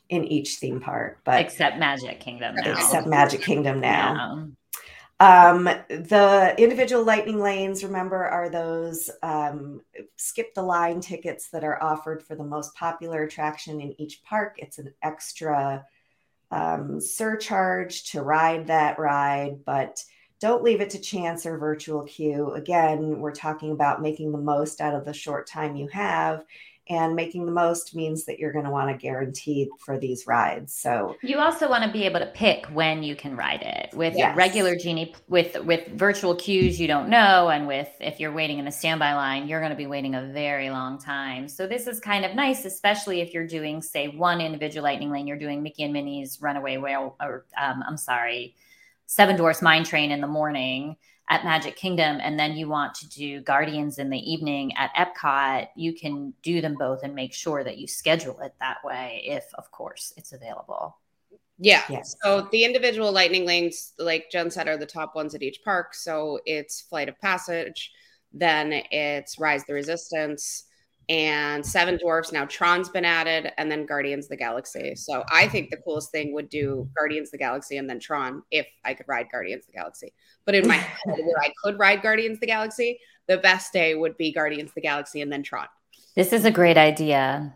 in 0.09 0.25
each 0.25 0.56
theme 0.56 0.80
park, 0.80 1.21
but 1.25 1.40
Except 1.40 1.78
Magic 1.78 2.21
Kingdom 2.21 2.54
now. 2.56 2.73
except 2.73 3.06
Magic 3.06 3.42
Kingdom 3.42 3.80
now. 3.80 4.14
Yeah. 4.14 4.47
Um, 5.18 5.64
the 5.64 6.54
individual 6.58 7.02
lightning 7.02 7.40
lanes, 7.40 7.82
remember, 7.82 8.23
are 8.26 8.50
those 8.50 9.08
um, 9.23 9.80
skip 10.16 10.54
the 10.54 10.62
line 10.62 11.00
tickets 11.00 11.49
that 11.50 11.64
are 11.64 11.82
offered 11.82 12.23
for 12.23 12.35
the 12.35 12.44
most 12.44 12.75
popular 12.75 13.23
attraction 13.23 13.80
in 13.80 13.99
each 14.00 14.23
park. 14.25 14.56
It's 14.58 14.78
an 14.78 14.92
extra 15.02 15.87
um, 16.50 17.00
surcharge 17.00 18.11
to 18.12 18.23
ride 18.23 18.66
that 18.66 18.99
ride, 18.99 19.64
but 19.64 20.04
don't 20.38 20.62
leave 20.62 20.82
it 20.82 20.90
to 20.90 20.99
chance 20.99 21.46
or 21.46 21.56
virtual 21.56 22.04
queue. 22.04 22.52
Again, 22.52 23.18
we're 23.18 23.32
talking 23.32 23.73
about 23.73 24.02
making 24.02 24.32
the 24.32 24.38
most 24.38 24.82
out 24.82 24.94
of 24.94 25.06
the 25.06 25.14
short 25.14 25.46
time 25.46 25.76
you 25.76 25.88
have 25.88 26.44
And 26.88 27.16
making 27.16 27.47
the 27.47 27.52
most 27.52 27.97
means 27.97 28.26
that 28.26 28.38
you're 28.38 28.52
going 28.52 28.64
to 28.64 28.71
want 28.71 28.90
to 28.90 28.97
guarantee 28.97 29.69
for 29.85 29.99
these 29.99 30.26
rides. 30.28 30.73
So 30.73 31.16
You 31.21 31.38
also 31.38 31.69
want 31.69 31.83
to 31.83 31.90
be 31.90 32.05
able 32.05 32.21
to 32.21 32.26
pick 32.26 32.66
when 32.66 33.02
you 33.02 33.16
can 33.16 33.37
ride 33.37 33.62
it. 33.62 33.93
With 33.93 34.14
Yes. 34.16 34.37
regular 34.37 34.76
genie 34.76 35.14
with 35.28 35.59
with 35.64 35.88
virtual 35.88 36.37
queues 36.37 36.78
you 36.81 36.87
don't 36.87 37.09
know 37.09 37.49
and 37.49 37.66
with 37.66 37.88
if 38.00 38.21
you're 38.21 38.33
waiting 38.33 38.61
in 38.61 38.64
the 38.64 38.71
standby 38.71 39.14
line, 39.14 39.49
you're 39.49 39.59
going 39.61 39.73
to 39.73 39.76
be 39.76 39.87
waiting 39.88 40.14
a 40.14 40.31
very 40.33 40.71
long 40.71 40.99
time. 40.99 41.49
So 41.49 41.66
this 41.66 41.88
is 41.88 41.99
kind 41.99 42.25
of 42.25 42.37
nice 42.37 42.64
especially 42.64 43.21
if 43.21 43.35
you're 43.35 43.47
doing 43.49 43.83
say 43.83 44.07
one 44.09 44.40
individual 44.40 44.85
lightning 44.85 45.11
lane, 45.11 45.26
you're 45.26 45.38
doing 45.38 45.62
Mickey 45.64 45.83
and 45.83 45.93
Minnie's 45.93 46.38
Runaway 46.40 46.76
Whale 46.76 47.16
or 47.21 47.47
um, 47.61 47.83
I'm 47.87 47.97
sorry, 47.97 48.55
Seven 49.07 49.37
Dwarfs 49.37 49.61
Mine 49.62 49.83
Train 49.85 50.11
in 50.12 50.21
the 50.21 50.26
morning 50.28 50.97
at 51.28 51.45
Magic 51.45 51.76
Kingdom 51.76 52.18
and 52.23 52.38
then 52.38 52.56
you 52.56 52.68
want 52.68 52.95
to 52.95 53.09
do 53.09 53.40
Guardians 53.40 53.99
in 53.99 54.11
the 54.11 54.18
evening 54.18 54.73
at 54.76 54.95
Epcot, 54.95 55.68
you 55.75 55.92
can 55.92 56.33
do 56.42 56.61
them 56.61 56.76
both 56.78 57.02
and 57.02 57.14
make 57.14 57.33
sure 57.33 57.64
that 57.64 57.78
you 57.78 57.87
schedule 57.87 58.38
it 58.40 58.54
that 58.61 58.78
way 58.85 59.23
if 59.25 59.45
of 59.54 59.71
course 59.71 60.12
it's 60.16 60.33
available. 60.33 60.97
Yeah. 61.59 61.83
Yes. 61.88 62.14
So 62.23 62.49
the 62.52 62.64
individual 62.64 63.11
lightning 63.11 63.47
lanes, 63.47 63.95
like 63.99 64.26
Jen 64.30 64.50
said, 64.50 64.68
are 64.68 64.76
the 64.76 64.87
top 64.87 65.14
ones 65.14 65.35
at 65.35 65.42
each 65.42 65.61
park. 65.64 65.95
So 65.95 66.38
it's 66.45 66.83
Flight 66.83 67.09
of 67.09 67.18
Passage, 67.21 67.90
then 68.33 68.83
it's 68.90 69.38
Rise 69.38 69.64
the 69.64 69.73
Resistance, 69.73 70.64
and 71.08 71.64
Seven 71.64 71.98
Dwarfs. 71.98 72.32
Now 72.32 72.44
Tron's 72.46 72.88
been 72.88 73.04
added, 73.04 73.52
and 73.58 73.70
then 73.70 73.86
Guardians 73.86 74.26
of 74.26 74.30
the 74.30 74.36
Galaxy. 74.36 74.94
So 74.96 75.25
I 75.30 75.48
think 75.48 75.70
the 75.70 75.76
coolest 75.76 76.10
thing 76.10 76.32
would 76.34 76.48
do 76.48 76.88
Guardians 76.96 77.28
of 77.28 77.32
the 77.32 77.38
Galaxy 77.38 77.76
and 77.76 77.88
then 77.88 78.00
Tron 78.00 78.42
if 78.50 78.66
I 78.84 78.94
could 78.94 79.06
ride 79.08 79.28
Guardians 79.30 79.64
of 79.64 79.72
the 79.72 79.78
Galaxy. 79.78 80.12
But 80.44 80.54
in 80.54 80.66
my 80.66 80.75
head, 80.76 80.96
where 81.06 81.40
I 81.40 81.52
could 81.62 81.78
ride 81.78 82.02
Guardians 82.02 82.36
of 82.36 82.40
the 82.40 82.46
Galaxy, 82.46 82.98
the 83.26 83.38
best 83.38 83.72
day 83.72 83.94
would 83.94 84.16
be 84.16 84.32
Guardians 84.32 84.70
of 84.70 84.75
the 84.75 84.80
Galaxy 84.80 85.20
and 85.22 85.30
then 85.30 85.42
Tron. 85.42 85.66
This 86.14 86.32
is 86.32 86.44
a 86.44 86.50
great 86.50 86.78
idea. 86.78 87.54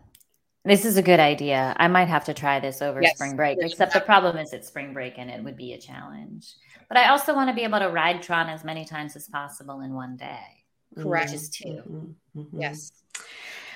This 0.63 0.85
is 0.85 0.95
a 0.95 1.01
good 1.01 1.19
idea. 1.19 1.75
I 1.77 1.87
might 1.87 2.07
have 2.07 2.25
to 2.25 2.35
try 2.35 2.59
this 2.59 2.83
over 2.83 3.01
Yes, 3.01 3.15
spring 3.15 3.35
break, 3.35 3.57
except 3.59 3.93
the 3.93 3.99
problem 3.99 4.37
is 4.37 4.53
it's 4.53 4.67
spring 4.67 4.93
break 4.93 5.15
and 5.17 5.29
it 5.31 5.43
would 5.43 5.57
be 5.57 5.73
a 5.73 5.79
challenge. 5.79 6.53
But 6.87 6.99
I 6.99 7.09
also 7.09 7.33
want 7.33 7.49
to 7.49 7.55
be 7.55 7.63
able 7.63 7.79
to 7.79 7.89
ride 7.89 8.21
Tron 8.21 8.47
as 8.47 8.63
many 8.63 8.85
times 8.85 9.15
as 9.15 9.27
possible 9.27 9.81
in 9.81 9.93
one 9.93 10.17
day, 10.17 10.60
Correct. 10.97 11.31
which 11.31 11.35
is 11.35 11.49
2 11.49 11.67
Mhm, 11.67 12.13
mhm. 12.35 12.47
Yes. 12.53 12.91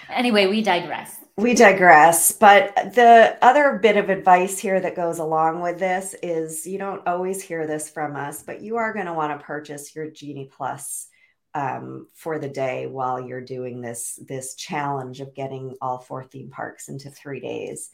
Anyway, 0.10 0.46
we 0.48 0.62
digress. 0.62 1.18
We 1.38 1.54
digress, 1.54 2.32
but 2.32 2.74
the 2.94 3.38
other 3.42 3.80
bit 3.82 3.98
of 3.98 4.10
advice 4.10 4.58
here 4.60 4.80
that 4.80 4.96
goes 4.96 5.20
along 5.20 5.62
with 5.62 5.80
this 5.80 6.16
is 6.22 6.66
you 6.66 6.78
don't 6.78 7.06
always 7.08 7.42
hear 7.42 7.68
this 7.68 7.90
from 7.90 8.16
us, 8.16 8.44
but 8.44 8.62
you 8.62 8.78
are 8.78 8.94
going 8.94 9.08
to 9.08 9.14
want 9.14 9.38
to 9.38 9.46
purchase 9.46 9.96
your 9.96 10.10
Genie 10.10 10.50
Plus 10.56 11.08
um, 11.56 12.08
for 12.14 12.38
the 12.38 12.48
day 12.48 12.86
while 12.86 13.20
you're 13.20 13.42
doing 13.42 13.82
this 13.82 14.20
this 14.28 14.56
challenge 14.56 15.22
of 15.22 15.34
getting 15.34 15.76
all 15.82 15.98
four 15.98 16.24
theme 16.24 16.50
parks 16.50 16.88
into 16.88 17.10
three 17.10 17.40
days. 17.40 17.90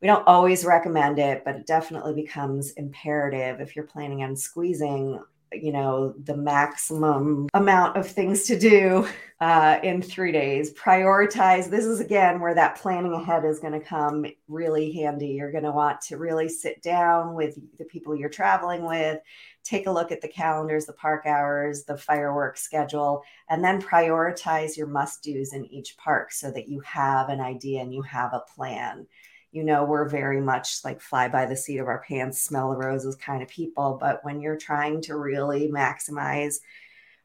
We 0.00 0.06
don't 0.06 0.26
always 0.28 0.64
recommend 0.64 1.18
it, 1.18 1.42
but 1.44 1.56
it 1.56 1.66
definitely 1.66 2.14
becomes 2.14 2.70
imperative 2.72 3.60
if 3.60 3.74
you're 3.74 3.86
planning 3.86 4.22
on 4.22 4.36
squeezing, 4.36 5.20
you 5.52 5.72
know, 5.72 6.14
the 6.24 6.36
maximum 6.36 7.48
amount 7.54 7.96
of 7.96 8.08
things 8.08 8.44
to 8.44 8.58
do 8.58 9.08
uh, 9.40 9.78
in 9.82 10.02
three 10.02 10.32
days. 10.32 10.72
Prioritize. 10.74 11.70
This 11.70 11.84
is 11.84 12.00
again 12.00 12.40
where 12.40 12.54
that 12.54 12.76
planning 12.76 13.12
ahead 13.12 13.44
is 13.44 13.60
going 13.60 13.72
to 13.72 13.80
come 13.80 14.26
really 14.48 14.92
handy. 14.92 15.28
You're 15.28 15.52
going 15.52 15.64
to 15.64 15.72
want 15.72 16.00
to 16.02 16.16
really 16.16 16.48
sit 16.48 16.82
down 16.82 17.34
with 17.34 17.58
the 17.78 17.84
people 17.84 18.16
you're 18.16 18.28
traveling 18.28 18.84
with, 18.84 19.20
take 19.62 19.86
a 19.86 19.92
look 19.92 20.10
at 20.10 20.20
the 20.20 20.28
calendars, 20.28 20.86
the 20.86 20.92
park 20.92 21.24
hours, 21.26 21.84
the 21.84 21.96
fireworks 21.96 22.62
schedule, 22.62 23.22
and 23.48 23.62
then 23.62 23.80
prioritize 23.80 24.76
your 24.76 24.88
must 24.88 25.22
dos 25.22 25.52
in 25.52 25.64
each 25.66 25.96
park 25.96 26.32
so 26.32 26.50
that 26.50 26.68
you 26.68 26.80
have 26.80 27.28
an 27.28 27.40
idea 27.40 27.80
and 27.80 27.94
you 27.94 28.02
have 28.02 28.34
a 28.34 28.44
plan. 28.54 29.06
You 29.50 29.64
know, 29.64 29.84
we're 29.84 30.08
very 30.08 30.40
much 30.40 30.84
like 30.84 31.00
fly 31.00 31.28
by 31.28 31.46
the 31.46 31.56
seat 31.56 31.78
of 31.78 31.86
our 31.86 32.02
pants, 32.06 32.42
smell 32.42 32.70
the 32.70 32.76
roses 32.76 33.16
kind 33.16 33.42
of 33.42 33.48
people. 33.48 33.96
But 34.00 34.24
when 34.24 34.40
you're 34.40 34.58
trying 34.58 35.00
to 35.02 35.16
really 35.16 35.68
maximize 35.68 36.56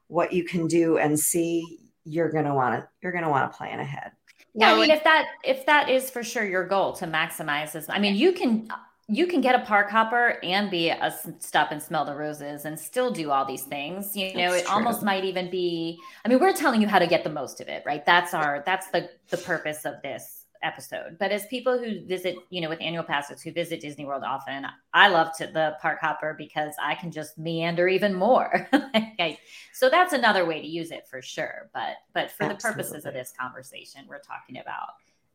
what 0.07 0.31
you 0.31 0.43
can 0.43 0.67
do 0.67 0.97
and 0.97 1.19
see, 1.19 1.79
you're 2.05 2.31
gonna 2.31 2.55
want 2.55 2.79
to 2.79 2.87
you're 3.01 3.11
gonna 3.11 3.29
want 3.29 3.51
to 3.51 3.57
plan 3.57 3.79
ahead. 3.79 4.11
Yeah, 4.53 4.73
I 4.73 4.75
mean, 4.75 4.91
if 4.91 5.03
that 5.03 5.25
if 5.43 5.65
that 5.65 5.89
is 5.89 6.09
for 6.09 6.23
sure 6.23 6.45
your 6.45 6.65
goal 6.67 6.93
to 6.93 7.05
maximize 7.05 7.71
this, 7.71 7.89
I 7.89 7.99
mean, 7.99 8.15
you 8.15 8.33
can 8.33 8.69
you 9.07 9.27
can 9.27 9.41
get 9.41 9.55
a 9.55 9.59
park 9.65 9.89
hopper 9.89 10.37
and 10.43 10.71
be 10.71 10.89
a 10.89 11.13
stop 11.39 11.71
and 11.71 11.81
smell 11.81 12.05
the 12.05 12.15
roses 12.15 12.65
and 12.65 12.79
still 12.79 13.11
do 13.11 13.31
all 13.31 13.45
these 13.45 13.63
things. 13.63 14.15
You 14.15 14.33
know, 14.33 14.51
That's 14.51 14.63
it 14.63 14.69
almost 14.69 15.03
might 15.03 15.25
even 15.25 15.49
be. 15.49 15.99
I 16.23 16.29
mean, 16.29 16.39
we're 16.39 16.53
telling 16.53 16.81
you 16.81 16.87
how 16.87 16.99
to 16.99 17.07
get 17.07 17.23
the 17.23 17.29
most 17.29 17.59
of 17.59 17.67
it, 17.67 17.83
right? 17.85 18.05
That's 18.05 18.33
our 18.33 18.63
that's 18.65 18.87
the 18.87 19.09
the 19.29 19.37
purpose 19.37 19.85
of 19.85 20.01
this 20.03 20.42
episode. 20.63 21.17
But 21.19 21.31
as 21.31 21.45
people 21.47 21.77
who 21.77 22.05
visit, 22.05 22.35
you 22.49 22.61
know, 22.61 22.69
with 22.69 22.81
annual 22.81 23.03
passes 23.03 23.41
who 23.41 23.51
visit 23.51 23.81
Disney 23.81 24.05
World 24.05 24.23
often, 24.25 24.65
I 24.93 25.07
love 25.09 25.35
to 25.37 25.47
the 25.47 25.75
park 25.81 25.99
hopper 26.01 26.33
because 26.37 26.73
I 26.81 26.95
can 26.95 27.11
just 27.11 27.37
meander 27.37 27.87
even 27.87 28.13
more. 28.13 28.67
Okay. 29.13 29.39
So 29.73 29.89
that's 29.89 30.13
another 30.13 30.45
way 30.45 30.59
to 30.61 30.67
use 30.67 30.91
it 30.91 31.07
for 31.07 31.21
sure. 31.21 31.69
But 31.73 31.97
but 32.13 32.31
for 32.31 32.47
the 32.47 32.55
purposes 32.55 33.05
of 33.05 33.13
this 33.13 33.31
conversation, 33.39 34.05
we're 34.07 34.19
talking 34.19 34.57
about 34.57 34.89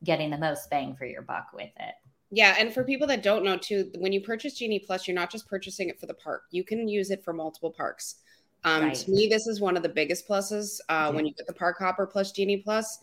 getting 0.04 0.30
the 0.30 0.38
most 0.38 0.68
bang 0.70 0.94
for 0.96 1.06
your 1.06 1.22
buck 1.22 1.48
with 1.52 1.70
it. 1.78 1.94
Yeah, 2.30 2.56
and 2.58 2.72
for 2.74 2.84
people 2.84 3.06
that 3.06 3.22
don't 3.22 3.44
know 3.44 3.56
too, 3.56 3.90
when 3.98 4.12
you 4.12 4.20
purchase 4.20 4.54
Genie 4.58 4.78
Plus, 4.80 5.06
you're 5.08 5.14
not 5.14 5.30
just 5.30 5.48
purchasing 5.48 5.88
it 5.88 5.98
for 5.98 6.06
the 6.06 6.14
park. 6.14 6.42
You 6.50 6.62
can 6.64 6.88
use 6.88 7.10
it 7.10 7.24
for 7.24 7.32
multiple 7.32 7.70
parks. 7.70 8.16
Um, 8.64 8.84
Right. 8.84 8.94
To 8.94 9.10
me, 9.10 9.28
this 9.28 9.46
is 9.46 9.60
one 9.60 9.76
of 9.76 9.82
the 9.82 9.88
biggest 9.88 10.28
pluses 10.28 10.80
uh, 10.88 11.08
Yeah. 11.08 11.08
when 11.10 11.26
you 11.26 11.32
get 11.34 11.46
the 11.46 11.52
Park 11.54 11.78
Hopper 11.78 12.06
plus 12.06 12.32
Genie 12.32 12.58
Plus. 12.58 12.98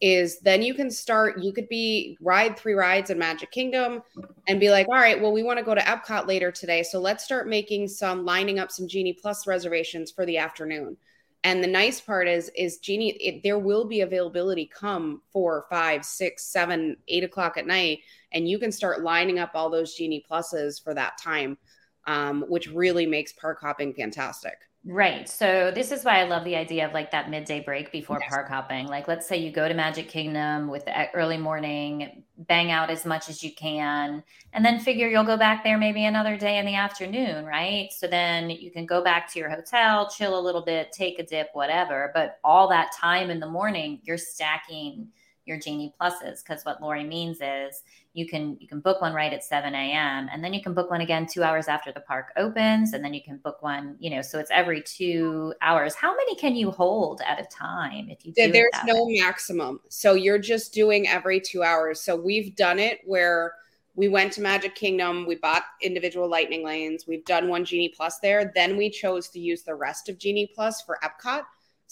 Is 0.00 0.40
then 0.40 0.62
you 0.62 0.72
can 0.72 0.90
start. 0.90 1.42
You 1.42 1.52
could 1.52 1.68
be 1.68 2.16
ride 2.20 2.58
three 2.58 2.72
rides 2.72 3.10
in 3.10 3.18
Magic 3.18 3.50
Kingdom, 3.50 4.02
and 4.48 4.58
be 4.58 4.70
like, 4.70 4.88
all 4.88 4.94
right, 4.94 5.20
well, 5.20 5.32
we 5.32 5.42
want 5.42 5.58
to 5.58 5.64
go 5.64 5.74
to 5.74 5.80
Epcot 5.80 6.26
later 6.26 6.50
today, 6.50 6.82
so 6.82 6.98
let's 6.98 7.22
start 7.22 7.48
making 7.48 7.88
some 7.88 8.24
lining 8.24 8.58
up 8.58 8.70
some 8.70 8.88
Genie 8.88 9.12
Plus 9.12 9.46
reservations 9.46 10.10
for 10.10 10.24
the 10.24 10.38
afternoon. 10.38 10.96
And 11.42 11.62
the 11.62 11.68
nice 11.68 12.00
part 12.00 12.28
is, 12.28 12.50
is 12.54 12.78
Genie, 12.78 13.12
it, 13.12 13.42
there 13.42 13.58
will 13.58 13.86
be 13.86 14.02
availability 14.02 14.66
come 14.66 15.22
four, 15.32 15.64
five, 15.70 16.04
six, 16.04 16.44
seven, 16.44 16.96
eight 17.08 17.24
o'clock 17.24 17.56
at 17.56 17.66
night 17.66 18.00
and 18.32 18.48
you 18.48 18.58
can 18.58 18.72
start 18.72 19.02
lining 19.02 19.38
up 19.38 19.52
all 19.54 19.70
those 19.70 19.94
genie 19.94 20.24
pluses 20.28 20.82
for 20.82 20.94
that 20.94 21.18
time 21.18 21.58
um, 22.06 22.44
which 22.48 22.68
really 22.68 23.06
makes 23.06 23.32
park 23.32 23.58
hopping 23.60 23.92
fantastic 23.92 24.58
Right. 24.82 25.28
So 25.28 25.70
this 25.74 25.92
is 25.92 26.04
why 26.06 26.20
I 26.20 26.24
love 26.24 26.42
the 26.44 26.56
idea 26.56 26.86
of 26.86 26.94
like 26.94 27.10
that 27.10 27.28
midday 27.28 27.60
break 27.60 27.92
before 27.92 28.18
Yes. 28.18 28.26
park 28.26 28.48
hopping. 28.48 28.86
Like 28.86 29.08
let's 29.08 29.26
say 29.28 29.36
you 29.36 29.52
go 29.52 29.68
to 29.68 29.74
Magic 29.74 30.08
Kingdom 30.08 30.68
with 30.68 30.86
the 30.86 31.10
early 31.12 31.36
morning, 31.36 32.24
bang 32.38 32.70
out 32.70 32.88
as 32.88 33.04
much 33.04 33.28
as 33.28 33.42
you 33.44 33.54
can, 33.54 34.24
and 34.54 34.64
then 34.64 34.80
figure 34.80 35.06
you'll 35.06 35.24
go 35.24 35.36
back 35.36 35.64
there 35.64 35.76
maybe 35.76 36.06
another 36.06 36.38
day 36.38 36.56
in 36.56 36.64
the 36.64 36.76
afternoon, 36.76 37.44
right? 37.44 37.92
So 37.92 38.06
then 38.06 38.48
you 38.48 38.70
can 38.70 38.86
go 38.86 39.04
back 39.04 39.30
to 39.34 39.38
your 39.38 39.50
hotel, 39.50 40.08
chill 40.08 40.38
a 40.38 40.40
little 40.40 40.62
bit, 40.64 40.92
take 40.92 41.18
a 41.18 41.26
dip, 41.26 41.50
whatever. 41.52 42.10
But 42.14 42.38
all 42.42 42.66
that 42.68 42.90
time 42.98 43.28
in 43.28 43.38
the 43.38 43.50
morning, 43.50 44.00
you're 44.04 44.16
stacking 44.16 45.08
your 45.46 45.58
genie 45.58 45.92
pluses 46.00 46.44
because 46.44 46.64
what 46.64 46.80
Lori 46.82 47.04
means 47.04 47.38
is 47.40 47.82
you 48.12 48.26
can 48.26 48.56
you 48.60 48.68
can 48.68 48.80
book 48.80 49.00
one 49.00 49.12
right 49.12 49.32
at 49.32 49.42
7 49.42 49.74
a.m 49.74 50.28
and 50.32 50.44
then 50.44 50.52
you 50.52 50.62
can 50.62 50.74
book 50.74 50.90
one 50.90 51.00
again 51.00 51.26
two 51.26 51.42
hours 51.42 51.66
after 51.68 51.92
the 51.92 52.00
park 52.00 52.28
opens 52.36 52.92
and 52.92 53.04
then 53.04 53.14
you 53.14 53.22
can 53.22 53.38
book 53.38 53.62
one 53.62 53.96
you 53.98 54.10
know 54.10 54.22
so 54.22 54.38
it's 54.38 54.50
every 54.50 54.82
two 54.82 55.54
hours. 55.62 55.94
How 55.94 56.14
many 56.14 56.34
can 56.36 56.54
you 56.54 56.70
hold 56.70 57.20
at 57.26 57.40
a 57.40 57.44
time 57.44 58.08
if 58.08 58.24
you 58.24 58.32
do 58.32 58.52
there's 58.52 58.70
no 58.84 59.06
way? 59.06 59.20
maximum. 59.20 59.80
So 59.88 60.14
you're 60.14 60.38
just 60.38 60.72
doing 60.72 61.08
every 61.08 61.40
two 61.40 61.62
hours. 61.62 62.00
So 62.00 62.16
we've 62.16 62.54
done 62.56 62.78
it 62.78 63.00
where 63.04 63.54
we 63.96 64.08
went 64.08 64.32
to 64.32 64.40
magic 64.40 64.74
kingdom 64.76 65.26
we 65.26 65.34
bought 65.34 65.64
individual 65.82 66.28
lightning 66.28 66.64
lanes 66.64 67.06
we've 67.08 67.24
done 67.24 67.48
one 67.48 67.64
genie 67.64 67.92
plus 67.94 68.20
there 68.20 68.52
then 68.54 68.76
we 68.76 68.88
chose 68.88 69.28
to 69.28 69.40
use 69.40 69.64
the 69.64 69.74
rest 69.74 70.08
of 70.08 70.16
genie 70.16 70.50
plus 70.54 70.80
for 70.82 70.96
epcot 71.02 71.42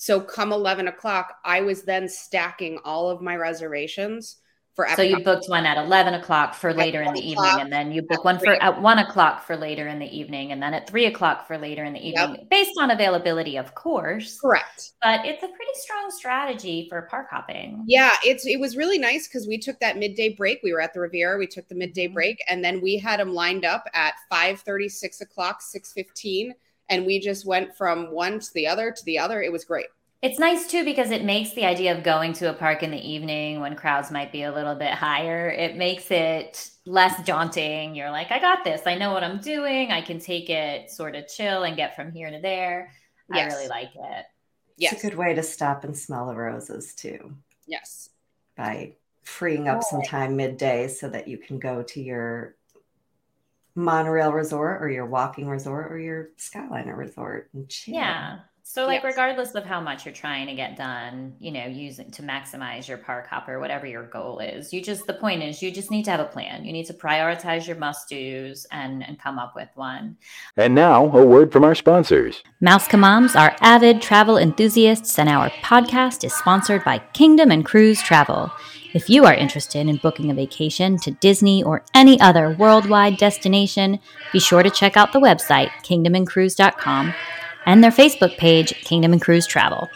so 0.01 0.21
come 0.21 0.53
11 0.53 0.87
o'clock 0.89 1.35
i 1.45 1.61
was 1.61 1.83
then 1.83 2.09
stacking 2.09 2.79
all 2.85 3.11
of 3.11 3.21
my 3.21 3.35
reservations 3.37 4.37
for 4.77 4.87
so 4.87 5.03
you 5.03 5.23
booked 5.25 5.49
one 5.49 5.67
at 5.67 5.77
11 5.77 6.15
o'clock 6.15 6.55
for 6.55 6.73
later 6.73 7.03
in 7.03 7.13
the 7.13 7.21
evening 7.21 7.61
and 7.61 7.73
then 7.73 7.93
you 7.93 8.01
book 8.03 8.25
one 8.25 8.39
for 8.39 8.53
at 8.63 8.81
one 8.81 8.99
o'clock 8.99 9.43
for 9.43 9.57
later 9.57 9.87
in 9.89 9.99
the 9.99 10.07
evening 10.19 10.53
and 10.53 10.63
then 10.63 10.73
at 10.75 10.89
three 10.89 11.07
o'clock 11.07 11.47
for 11.47 11.59
later 11.59 11.85
in 11.85 11.93
the 11.93 12.07
Yep. 12.07 12.31
evening 12.31 12.47
based 12.51 12.79
on 12.79 12.91
availability 12.91 13.57
of 13.57 13.75
course 13.75 14.39
correct 14.41 14.93
but 15.03 15.25
it's 15.27 15.43
a 15.43 15.49
pretty 15.49 15.73
strong 15.75 16.11
strategy 16.11 16.87
for 16.89 17.03
park 17.03 17.27
hopping 17.31 17.85
Yeah, 17.87 18.15
it's 18.23 18.47
it 18.47 18.61
was 18.61 18.77
really 18.77 18.99
nice 18.99 19.27
because 19.29 19.47
we 19.47 19.59
took 19.59 19.81
that 19.81 19.97
midday 19.97 20.35
break. 20.35 20.61
We 20.63 20.73
were 20.73 20.81
at 20.81 20.93
the 20.93 21.01
Riviera, 21.01 21.39
we 21.39 21.47
took 21.47 21.69
the 21.69 21.75
midday 21.75 22.07
Mhm. 22.07 22.15
break, 22.15 22.43
and 22.49 22.63
then 22.63 22.81
we 22.81 22.99
had 22.99 23.19
them 23.21 23.33
lined 23.33 23.65
up 23.65 23.85
at 23.95 24.15
5 24.29 24.63
6 24.89 25.21
o'clock, 25.21 25.63
6 25.63 25.93
15. 25.93 26.55
And 26.89 27.05
we 27.07 27.21
just 27.21 27.45
went 27.47 27.77
from 27.77 28.11
one 28.13 28.41
to 28.41 28.55
the 28.55 28.67
other 28.67 28.91
to 28.93 29.05
the 29.05 29.19
other. 29.19 29.43
It 29.43 29.53
was 29.53 29.65
great. 29.65 29.87
It's 30.21 30.39
nice 30.39 30.67
too 30.67 30.85
because 30.85 31.13
it 31.13 31.25
makes 31.25 31.53
the 31.53 31.65
idea 31.65 31.97
of 31.97 32.03
going 32.03 32.33
to 32.35 32.51
a 32.51 32.53
park 32.53 32.83
in 32.83 32.91
the 32.91 32.99
evening 32.99 33.61
when 33.61 33.77
crowds 33.77 34.11
might 34.11 34.33
be 34.33 34.43
a 34.43 34.53
little 34.53 34.75
bit 34.75 34.91
higher, 34.93 35.49
it 35.49 35.77
makes 35.77 36.11
it 36.11 36.71
less 36.87 37.25
daunting. 37.25 37.95
You're 37.95 38.11
like, 38.11 38.33
I 38.33 38.41
got 38.41 38.65
this. 38.65 38.83
I 38.87 38.97
know 38.97 39.13
what 39.13 39.23
I'm 39.23 39.41
doing. 39.41 39.93
I 39.93 40.01
can 40.01 40.19
take 40.19 40.51
it 40.51 40.91
sort 40.91 41.15
of 41.15 41.29
chill 41.29 41.63
and 41.63 41.77
get 41.77 41.95
from 41.95 42.11
here 42.11 42.31
to 42.33 42.41
there. 42.41 42.91
Yes. 43.33 43.53
I 43.53 43.57
really 43.57 43.69
like 43.69 43.91
it. 43.95 44.27
Yes. 44.77 44.95
It's 44.95 45.05
a 45.05 45.09
good 45.11 45.19
way 45.19 45.35
to 45.35 45.43
stop 45.43 45.85
and 45.85 45.97
smell 45.97 46.27
the 46.27 46.35
roses 46.35 46.95
too. 46.95 47.35
Yes. 47.67 48.11
by 48.57 48.95
freeing 49.23 49.69
up 49.69 49.83
some 49.83 50.03
time 50.03 50.37
midday 50.37 50.89
so 50.89 51.09
that 51.09 51.29
you 51.29 51.39
can 51.39 51.59
go 51.59 51.83
to 51.83 52.01
your 52.01 52.57
monorail 53.79 54.33
resort 54.33 54.83
or 54.83 54.91
your 54.91 55.07
walking 55.07 55.49
resort 55.49 55.93
or 55.93 55.99
your 55.99 56.31
skyliner 56.37 56.97
resort 56.97 57.49
and 57.55 57.69
chill. 57.69 57.95
Yeah. 57.95 58.41
So, 58.65 58.85
like, 58.85 59.03
Yes. 59.03 59.13
regardless 59.13 59.55
of 59.55 59.65
how 59.65 59.81
much 59.81 60.05
you're 60.05 60.13
trying 60.13 60.47
to 60.49 60.55
get 60.55 60.77
done, 60.77 61.33
you 61.39 61.51
know, 61.53 61.65
using 61.65 62.11
to 62.11 62.23
maximize 62.23 62.87
your 62.87 62.99
park 62.99 63.27
hopper, 63.27 63.59
whatever 63.59 63.87
your 63.87 64.03
goal 64.03 64.41
is, 64.41 64.75
you 64.75 64.83
just, 64.83 65.07
the 65.07 65.15
point 65.15 65.43
is, 65.43 65.63
you 65.63 65.71
just 65.71 65.91
need 65.91 66.05
to 66.05 66.11
have 66.11 66.21
a 66.21 66.27
plan. 66.27 66.67
You 66.67 66.73
need 66.75 66.85
to 66.87 66.93
prioritize 66.93 67.67
your 67.67 67.77
must 67.77 68.11
do's 68.11 68.67
and, 68.71 69.03
and 69.09 69.19
come 69.19 69.39
up 69.39 69.55
with 69.57 69.71
one. 69.75 70.19
And 70.55 70.75
now, 70.75 71.07
a 71.17 71.25
word 71.25 71.51
from 71.51 71.65
our 71.65 71.75
sponsors. 71.75 72.43
Mouse 72.61 72.93
Moms 72.93 73.35
are 73.35 73.57
avid 73.63 74.03
travel 74.03 74.37
enthusiasts, 74.37 75.19
and 75.19 75.31
our 75.31 75.49
podcast 75.63 76.23
is 76.23 76.35
sponsored 76.35 76.85
by 76.85 76.99
Kingdom 77.15 77.51
and 77.51 77.65
Cruise 77.65 78.03
Travel. 78.03 78.53
If 78.95 79.11
you 79.11 79.27
are 79.27 79.35
interested 79.35 79.87
in 79.87 79.97
booking 79.99 80.31
a 80.31 80.35
vacation 80.35 80.97
to 81.01 81.11
Disney 81.11 81.63
or 81.63 81.85
any 81.95 82.19
other 82.21 82.57
worldwide 82.59 83.19
destination, 83.19 83.99
be 84.33 84.41
sure 84.41 84.63
to 84.63 84.71
check 84.71 84.97
out 84.97 85.13
the 85.13 85.21
website, 85.21 85.69
kingdomandcruise.com, 85.83 87.13
and 87.67 87.85
their 87.85 87.91
Facebook 87.91 88.39
page, 88.39 88.73
Kingdom 88.85 89.13
and 89.13 89.21
Cruise 89.21 89.47
Travel. 89.47 89.89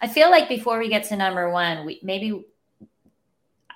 I 0.00 0.08
feel 0.08 0.30
like 0.30 0.48
before 0.48 0.78
we 0.78 0.88
get 0.88 1.04
to 1.04 1.16
number 1.16 1.50
one, 1.50 1.84
we 1.84 2.00
maybe. 2.02 2.44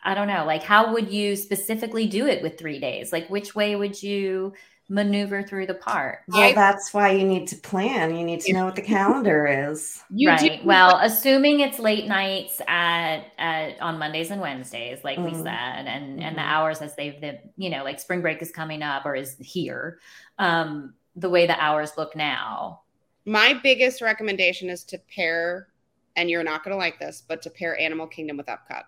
I 0.05 0.15
don't 0.15 0.27
know. 0.27 0.45
Like, 0.47 0.63
how 0.63 0.93
would 0.95 1.13
you 1.13 1.37
specifically 1.37 2.07
do 2.09 2.27
it 2.27 2.43
with 2.43 2.59
three 2.59 2.81
days? 2.81 3.13
Like, 3.13 3.29
which 3.29 3.55
way 3.55 3.77
would 3.77 4.03
you 4.03 4.55
maneuver 4.89 5.43
through 5.43 5.67
the 5.67 5.75
park? 5.75 6.21
Well, 6.29 6.43
I- 6.43 6.53
that's 6.53 6.93
why 6.93 7.11
you 7.13 7.25
need 7.27 7.49
to 7.49 7.57
plan. 7.57 8.15
You 8.17 8.25
need 8.25 8.41
to 8.43 8.53
know 8.53 8.65
what 8.65 8.77
the 8.77 8.83
calendar 8.83 9.47
is. 9.71 10.03
You 10.11 10.29
right. 10.29 10.61
do- 10.61 10.67
Well, 10.67 10.99
assuming 11.03 11.61
it's 11.61 11.79
late 11.79 12.07
nights 12.07 12.61
at, 12.69 13.25
at 13.39 13.81
on 13.81 13.99
Mondays 13.99 14.31
and 14.31 14.41
Wednesdays, 14.41 15.03
like 15.05 15.19
we 15.19 15.31
Mhm. 15.33 15.43
said, 15.45 15.87
and 15.87 16.23
and 16.23 16.37
the 16.37 16.41
Mhm. 16.43 16.47
hours 16.53 16.83
as 16.83 16.95
they've 16.97 17.21
the 17.21 17.39
you 17.57 17.71
know 17.71 17.85
like 17.85 18.01
spring 18.01 18.21
break 18.21 18.43
is 18.43 18.51
coming 18.51 18.83
up 18.83 19.07
or 19.07 19.15
is 19.15 19.37
here, 19.39 19.99
um, 20.39 20.95
the 21.17 21.31
way 21.31 21.47
the 21.47 21.59
hours 21.61 21.93
look 21.97 22.15
now. 22.17 22.81
my 23.25 23.55
biggest 23.63 24.03
recommendation 24.03 24.69
is 24.69 24.83
to 24.83 24.99
pair, 25.15 25.69
and 26.17 26.29
you're 26.29 26.43
not 26.43 26.65
going 26.65 26.73
to 26.75 26.77
like 26.77 26.99
this, 26.99 27.23
but 27.29 27.41
to 27.41 27.49
pair 27.51 27.79
Animal 27.79 28.09
Kingdom 28.09 28.37
with 28.37 28.47
Epcot. 28.47 28.83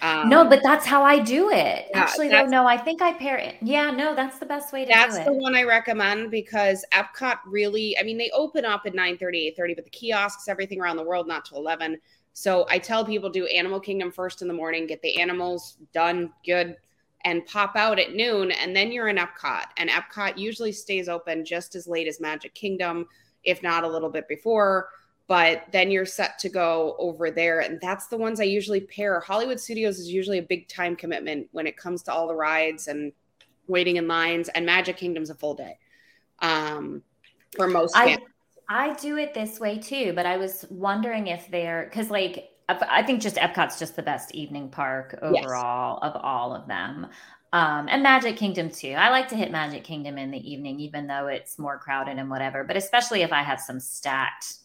Um, 0.00 0.28
no, 0.28 0.48
but 0.48 0.60
that's 0.62 0.84
how 0.84 1.02
I 1.02 1.18
do 1.18 1.50
it. 1.50 1.86
Yeah, 1.90 2.00
Actually, 2.00 2.28
though, 2.28 2.46
no, 2.46 2.66
I 2.66 2.76
think 2.76 3.02
I 3.02 3.12
pair 3.12 3.36
it. 3.36 3.56
Yeah, 3.62 3.90
no, 3.90 4.14
that's 4.14 4.38
the 4.38 4.46
best 4.46 4.72
way 4.72 4.84
to 4.84 4.86
do 4.86 4.90
it. 4.90 4.94
that's 4.94 5.18
the 5.24 5.32
one 5.32 5.54
I 5.54 5.62
recommend 5.62 6.30
because 6.30 6.84
Epcot 6.92 7.38
really, 7.46 7.96
I 7.98 8.02
mean, 8.02 8.18
they 8.18 8.30
open 8.34 8.64
up 8.64 8.82
at 8.86 8.94
9 8.94 9.18
8 9.20 9.56
30, 9.56 9.74
but 9.74 9.84
the 9.84 9.90
kiosks, 9.90 10.48
everything 10.48 10.80
around 10.80 10.96
the 10.96 11.04
world, 11.04 11.28
not 11.28 11.44
till 11.44 11.58
11. 11.58 11.98
So 12.32 12.66
I 12.70 12.78
tell 12.78 13.04
people 13.04 13.30
do 13.30 13.46
Animal 13.46 13.78
Kingdom 13.78 14.10
first 14.10 14.42
in 14.42 14.48
the 14.48 14.54
morning, 14.54 14.86
get 14.86 15.02
the 15.02 15.20
animals 15.20 15.76
done 15.92 16.32
good, 16.44 16.76
and 17.24 17.44
pop 17.46 17.76
out 17.76 17.98
at 17.98 18.14
noon. 18.14 18.50
And 18.50 18.74
then 18.74 18.90
you're 18.90 19.08
in 19.08 19.16
Epcot. 19.16 19.66
And 19.76 19.90
Epcot 19.90 20.38
usually 20.38 20.72
stays 20.72 21.08
open 21.08 21.44
just 21.44 21.74
as 21.74 21.86
late 21.86 22.08
as 22.08 22.20
Magic 22.20 22.54
Kingdom, 22.54 23.06
if 23.44 23.62
not 23.62 23.84
a 23.84 23.88
little 23.88 24.10
bit 24.10 24.26
before. 24.28 24.88
But 25.32 25.64
then 25.72 25.90
you're 25.90 26.04
set 26.04 26.38
to 26.40 26.50
go 26.50 26.94
over 26.98 27.30
there. 27.30 27.60
And 27.60 27.80
that's 27.80 28.08
the 28.08 28.18
ones 28.18 28.38
I 28.38 28.44
usually 28.44 28.82
pair. 28.82 29.18
Hollywood 29.18 29.58
Studios 29.58 29.98
is 29.98 30.10
usually 30.10 30.36
a 30.36 30.42
big 30.42 30.68
time 30.68 30.94
commitment 30.94 31.48
when 31.52 31.66
it 31.66 31.74
comes 31.74 32.02
to 32.02 32.12
all 32.12 32.28
the 32.28 32.34
rides 32.34 32.86
and 32.86 33.12
waiting 33.66 33.96
in 33.96 34.06
lines. 34.06 34.50
And 34.50 34.66
Magic 34.66 34.98
Kingdom's 34.98 35.30
a 35.30 35.34
full 35.34 35.54
day 35.54 35.78
um, 36.40 37.02
for 37.56 37.66
most 37.66 37.96
I. 37.96 38.18
I 38.68 38.92
do 38.92 39.16
it 39.16 39.32
this 39.32 39.58
way 39.58 39.78
too, 39.78 40.12
but 40.14 40.26
I 40.26 40.36
was 40.36 40.66
wondering 40.68 41.28
if 41.28 41.50
they're 41.50 41.86
because 41.88 42.10
like 42.10 42.50
I 42.68 43.02
think 43.02 43.22
just 43.22 43.36
Epcot's 43.36 43.78
just 43.78 43.96
the 43.96 44.02
best 44.02 44.34
evening 44.34 44.68
park 44.68 45.18
Yes. 45.22 45.44
overall 45.46 45.98
of 46.02 46.14
all 46.22 46.54
of 46.54 46.68
them. 46.68 47.06
Um, 47.54 47.88
and 47.88 48.02
Magic 48.02 48.36
Kingdom 48.36 48.68
too. 48.68 48.92
I 48.98 49.08
like 49.08 49.28
to 49.28 49.36
hit 49.36 49.50
Magic 49.50 49.82
Kingdom 49.82 50.18
in 50.18 50.30
the 50.30 50.52
evening, 50.52 50.78
even 50.78 51.06
though 51.06 51.28
it's 51.28 51.58
more 51.58 51.78
crowded 51.78 52.18
and 52.18 52.28
whatever. 52.28 52.64
But 52.64 52.76
especially 52.76 53.22
if 53.22 53.32
I 53.32 53.42
have 53.42 53.60
some 53.60 53.80
stacked, 53.80 54.56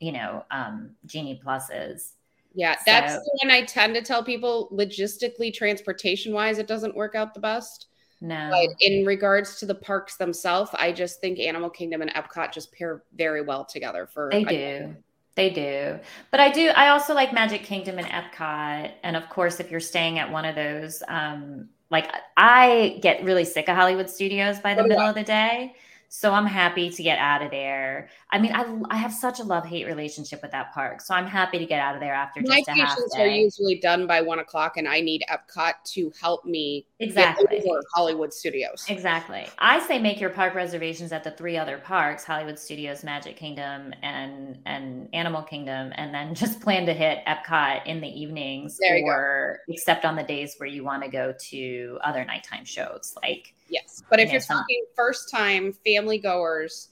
you 0.00 0.12
know, 0.12 0.44
um, 0.50 0.90
Genie 1.06 1.40
pluses. 1.44 2.12
Yeah, 2.54 2.76
that's 2.86 3.14
So- 3.14 3.20
the 3.20 3.38
one 3.42 3.50
I 3.50 3.64
tend 3.64 3.94
to 3.94 4.02
tell 4.02 4.22
people 4.24 4.68
logistically, 4.72 5.52
transportation 5.52 6.32
wise, 6.32 6.58
it 6.58 6.66
doesn't 6.66 6.94
work 6.96 7.14
out 7.14 7.34
the 7.34 7.40
best. 7.40 7.86
No, 8.20 8.48
But 8.50 8.70
in 8.80 9.06
regards 9.06 9.60
to 9.60 9.66
the 9.66 9.76
parks 9.76 10.16
themselves, 10.16 10.72
I 10.74 10.90
just 10.90 11.20
think 11.20 11.38
Animal 11.38 11.70
Kingdom 11.70 12.02
and 12.02 12.12
Epcot 12.14 12.52
just 12.52 12.72
pair 12.72 13.04
very 13.14 13.42
well 13.42 13.64
together 13.64 14.06
for 14.12 14.28
They 14.32 14.42
do. 14.44 14.96
They 15.36 15.50
do. 15.50 16.00
But 16.32 16.40
I 16.40 16.50
do 16.50 16.70
I 16.70 16.88
also 16.88 17.14
like 17.14 17.32
Magic 17.32 17.62
Kingdom 17.62 17.96
and 17.98 18.08
Epcot. 18.08 18.90
And 19.04 19.16
of 19.16 19.28
course, 19.28 19.60
if 19.60 19.70
you're 19.70 19.78
staying 19.78 20.18
at 20.18 20.28
one 20.32 20.44
of 20.44 20.56
those, 20.56 21.00
um, 21.06 21.68
like 21.90 22.10
I 22.36 22.98
get 23.02 23.22
really 23.22 23.44
sick 23.44 23.68
of 23.68 23.76
Hollywood 23.76 24.10
studios 24.10 24.58
by 24.58 24.74
the 24.74 24.82
do 24.82 24.88
middle 24.88 25.04
I. 25.04 25.08
of 25.10 25.14
the 25.14 25.22
day. 25.22 25.74
So 26.10 26.32
I'm 26.32 26.46
happy 26.46 26.88
to 26.90 27.02
get 27.02 27.18
out 27.18 27.42
of 27.42 27.50
there. 27.50 28.08
I 28.30 28.38
mean, 28.38 28.52
I, 28.54 28.64
I 28.90 28.96
have 28.96 29.12
such 29.12 29.40
a 29.40 29.42
love 29.42 29.66
hate 29.66 29.86
relationship 29.86 30.40
with 30.40 30.52
that 30.52 30.72
park. 30.72 31.02
So 31.02 31.14
I'm 31.14 31.26
happy 31.26 31.58
to 31.58 31.66
get 31.66 31.80
out 31.80 31.94
of 31.94 32.00
there 32.00 32.14
after 32.14 32.40
My 32.40 32.58
just 32.58 32.68
a 32.68 32.72
half 32.72 32.96
patience 32.96 33.14
are 33.16 33.26
usually 33.26 33.78
done 33.78 34.06
by 34.06 34.22
one 34.22 34.38
o'clock, 34.38 34.78
and 34.78 34.88
I 34.88 35.00
need 35.00 35.22
Epcot 35.30 35.74
to 35.92 36.12
help 36.20 36.44
me 36.44 36.86
Exactly. 37.00 37.62
Hollywood 37.94 38.32
Studios. 38.32 38.86
Exactly. 38.88 39.46
I 39.58 39.86
say 39.86 39.98
make 39.98 40.20
your 40.20 40.30
park 40.30 40.54
reservations 40.54 41.12
at 41.12 41.24
the 41.24 41.30
three 41.30 41.56
other 41.56 41.78
parks, 41.78 42.24
Hollywood 42.24 42.58
Studios, 42.58 43.04
Magic 43.04 43.36
Kingdom, 43.36 43.92
and 44.02 44.58
and 44.66 45.08
Animal 45.12 45.42
Kingdom, 45.42 45.92
and 45.94 46.14
then 46.14 46.34
just 46.34 46.60
plan 46.60 46.86
to 46.86 46.94
hit 46.94 47.18
Epcot 47.26 47.86
in 47.86 48.00
the 48.00 48.08
evenings 48.08 48.78
you 48.80 49.04
go. 49.04 49.10
or 49.10 49.60
except 49.68 50.04
on 50.04 50.16
the 50.16 50.22
days 50.22 50.54
where 50.56 50.68
you 50.68 50.84
want 50.84 51.02
to 51.02 51.08
go 51.10 51.34
to 51.50 51.98
other 52.02 52.24
nighttime 52.24 52.64
shows. 52.64 53.14
Like 53.22 53.54
Yes, 53.98 54.08
but 54.10 54.20
if 54.20 54.28
Yeah, 54.28 54.34
you're 54.34 54.42
talking 54.42 54.84
first 54.96 55.30
time 55.30 55.72
family 55.84 56.18
goers, 56.18 56.88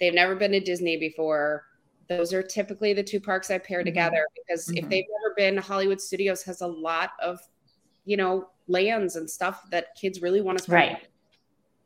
they've 0.00 0.14
never 0.14 0.34
been 0.34 0.52
to 0.52 0.60
Disney 0.60 0.96
before. 0.96 1.64
Those 2.08 2.32
are 2.32 2.42
typically 2.42 2.92
the 2.92 3.02
two 3.02 3.20
parks 3.20 3.50
I 3.50 3.58
pair 3.58 3.80
Mhm. 3.80 3.84
together 3.86 4.26
because 4.34 4.68
if 4.70 4.84
Mhm. 4.84 4.90
they've 4.90 5.04
never 5.22 5.34
been, 5.34 5.56
Hollywood 5.56 6.00
Studios 6.00 6.42
has 6.44 6.60
a 6.60 6.66
lot 6.66 7.10
of, 7.20 7.38
you 8.04 8.16
know, 8.16 8.50
lands 8.68 9.16
and 9.16 9.28
stuff 9.28 9.62
that 9.70 9.94
kids 10.00 10.22
really 10.22 10.40
want 10.40 10.58
to 10.58 10.64
spend. 10.64 10.92
Right. 10.92 11.08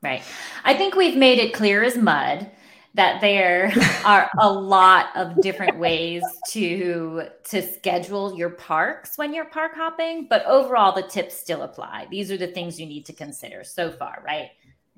Right. 0.02 0.22
I 0.64 0.74
think 0.74 0.94
we've 0.94 1.16
made 1.16 1.38
it 1.38 1.52
clear 1.52 1.82
as 1.82 1.96
mud 1.96 2.50
that 2.94 3.20
there 3.20 3.72
are 4.04 4.30
a 4.38 4.50
lot 4.52 5.14
of 5.14 5.40
different 5.40 5.78
ways 5.78 6.42
to 6.48 7.28
to 7.44 7.62
schedule 7.62 8.36
your 8.36 8.50
parks 8.50 9.16
when 9.18 9.32
you're 9.34 9.44
park 9.46 9.74
hopping, 9.74 10.26
but 10.28 10.44
overall 10.46 10.92
the 10.94 11.02
tips 11.02 11.36
still 11.36 11.62
apply. 11.62 12.06
These 12.10 12.30
are 12.32 12.36
the 12.38 12.48
things 12.48 12.80
you 12.80 12.86
need 12.86 13.06
to 13.06 13.12
consider 13.12 13.62
so 13.62 13.90
far, 13.90 14.22
right? 14.26 14.50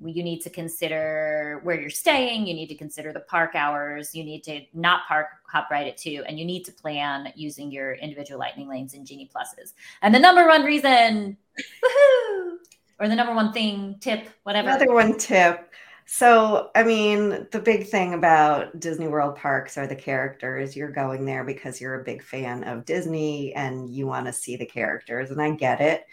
You 0.05 0.23
need 0.23 0.41
to 0.41 0.49
consider 0.49 1.61
where 1.63 1.79
you're 1.79 1.89
staying, 1.89 2.47
you 2.47 2.53
need 2.53 2.67
to 2.67 2.75
consider 2.75 3.13
the 3.13 3.21
park 3.21 3.55
hours, 3.55 4.13
you 4.13 4.23
need 4.23 4.43
to 4.43 4.61
not 4.73 5.07
park 5.07 5.27
hop 5.47 5.69
right 5.71 5.87
at 5.87 5.97
2 5.97 6.23
and 6.27 6.37
you 6.37 6.45
need 6.45 6.65
to 6.65 6.71
plan 6.71 7.31
using 7.35 7.71
your 7.71 7.93
individual 7.93 8.39
lightning 8.39 8.67
lanes 8.67 8.93
and 8.93 9.05
genie 9.05 9.29
pluses. 9.33 9.73
And 10.01 10.13
the 10.13 10.19
number 10.19 10.47
one 10.47 10.63
reason 10.63 11.37
or 12.99 13.07
the 13.07 13.15
number 13.15 13.33
one 13.33 13.53
thing, 13.53 13.97
tip, 13.99 14.29
whatever. 14.43 14.69
Another 14.69 14.93
one 14.93 15.17
tip. 15.17 15.69
So, 16.05 16.69
I 16.75 16.83
mean, 16.83 17.47
the 17.51 17.61
big 17.63 17.87
thing 17.87 18.13
about 18.13 18.77
Disney 18.79 19.07
World 19.07 19.37
parks 19.37 19.77
are 19.77 19.87
the 19.87 19.95
characters. 19.95 20.75
You're 20.75 20.91
going 20.91 21.25
there 21.25 21.45
because 21.45 21.79
you're 21.79 22.01
a 22.01 22.03
big 22.03 22.21
fan 22.21 22.65
of 22.65 22.83
Disney 22.83 23.53
and 23.55 23.89
you 23.89 24.05
want 24.05 24.25
to 24.25 24.33
see 24.33 24.57
the 24.57 24.65
characters, 24.65 25.31
and 25.31 25.41
I 25.41 25.51
get 25.51 25.79
it. 25.79 26.05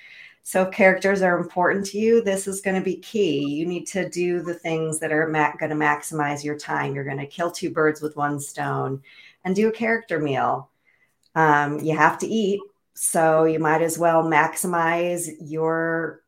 So, 0.43 0.63
if 0.63 0.73
characters 0.73 1.23
are 1.23 1.39
important 1.39 1.87
to 1.87 1.99
you, 1.99 2.23
this 2.23 2.49
is 2.49 2.61
going 2.61 2.77
to 2.77 2.83
be 2.83 2.97
key. 2.97 3.47
You 3.47 3.67
need 3.67 3.87
to 3.89 4.09
do 4.09 4.43
the 4.43 4.55
things 4.55 4.99
that 5.01 5.13
are 5.13 5.29
ma- 5.29 5.57
going 5.57 5.71
to 5.71 5.77
maximize 5.77 6.43
your 6.43 6.59
time. 6.59 6.95
You're 6.95 7.05
going 7.05 7.19
to 7.19 7.27
kill 7.27 7.51
two 7.51 7.71
birds 7.71 8.01
with 8.01 8.17
one 8.17 8.41
stone 8.41 9.03
and 9.45 9.55
do 9.55 9.69
a 9.69 9.73
character 9.73 10.19
meal. 10.19 10.71
Um, 11.35 11.79
you 11.81 11.97
have 11.97 12.19
to 12.19 12.27
eat, 12.27 12.61
so 12.95 13.45
you 13.45 13.59
might 13.59 13.83
as 13.83 13.99
well 13.99 14.25
maximize 14.25 15.29
your 15.41 16.23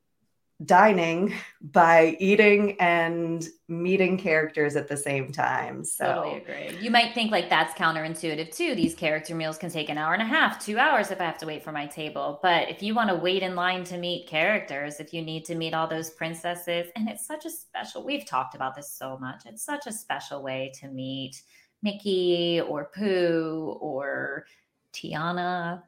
dining 0.64 1.34
by 1.60 2.16
eating 2.20 2.76
and 2.80 3.48
meeting 3.68 4.18
characters 4.18 4.76
at 4.76 4.88
the 4.88 4.96
same 4.96 5.32
time. 5.32 5.84
So 5.84 6.06
Totally 6.06 6.36
agree. 6.38 6.78
You 6.80 6.90
might 6.90 7.14
think 7.14 7.30
like 7.30 7.48
that's 7.48 7.74
counterintuitive 7.74 8.54
too. 8.54 8.74
These 8.74 8.94
character 8.94 9.34
meals 9.34 9.58
can 9.58 9.70
take 9.70 9.88
an 9.88 9.98
hour 9.98 10.12
and 10.12 10.22
a 10.22 10.26
half, 10.26 10.64
two 10.64 10.78
hours 10.78 11.10
if 11.10 11.20
I 11.20 11.24
have 11.24 11.38
to 11.38 11.46
wait 11.46 11.64
for 11.64 11.72
my 11.72 11.86
table. 11.86 12.38
But 12.42 12.68
if 12.68 12.82
you 12.82 12.94
want 12.94 13.08
to 13.10 13.16
wait 13.16 13.42
in 13.42 13.54
line 13.54 13.84
to 13.84 13.96
meet 13.96 14.28
characters, 14.28 15.00
if 15.00 15.12
you 15.12 15.22
need 15.22 15.44
to 15.46 15.54
meet 15.54 15.74
all 15.74 15.88
those 15.88 16.10
princesses, 16.10 16.88
and 16.96 17.08
it's 17.08 17.26
such 17.26 17.46
a 17.46 17.50
special, 17.50 18.04
we've 18.04 18.26
talked 18.26 18.54
about 18.54 18.74
this 18.74 18.92
so 18.92 19.16
much. 19.18 19.42
It's 19.46 19.64
such 19.64 19.86
a 19.86 19.92
special 19.92 20.42
way 20.42 20.72
to 20.80 20.88
meet 20.88 21.42
Mickey 21.82 22.60
or 22.60 22.90
Pooh 22.94 23.78
or 23.80 24.46
Tiana. 24.92 25.82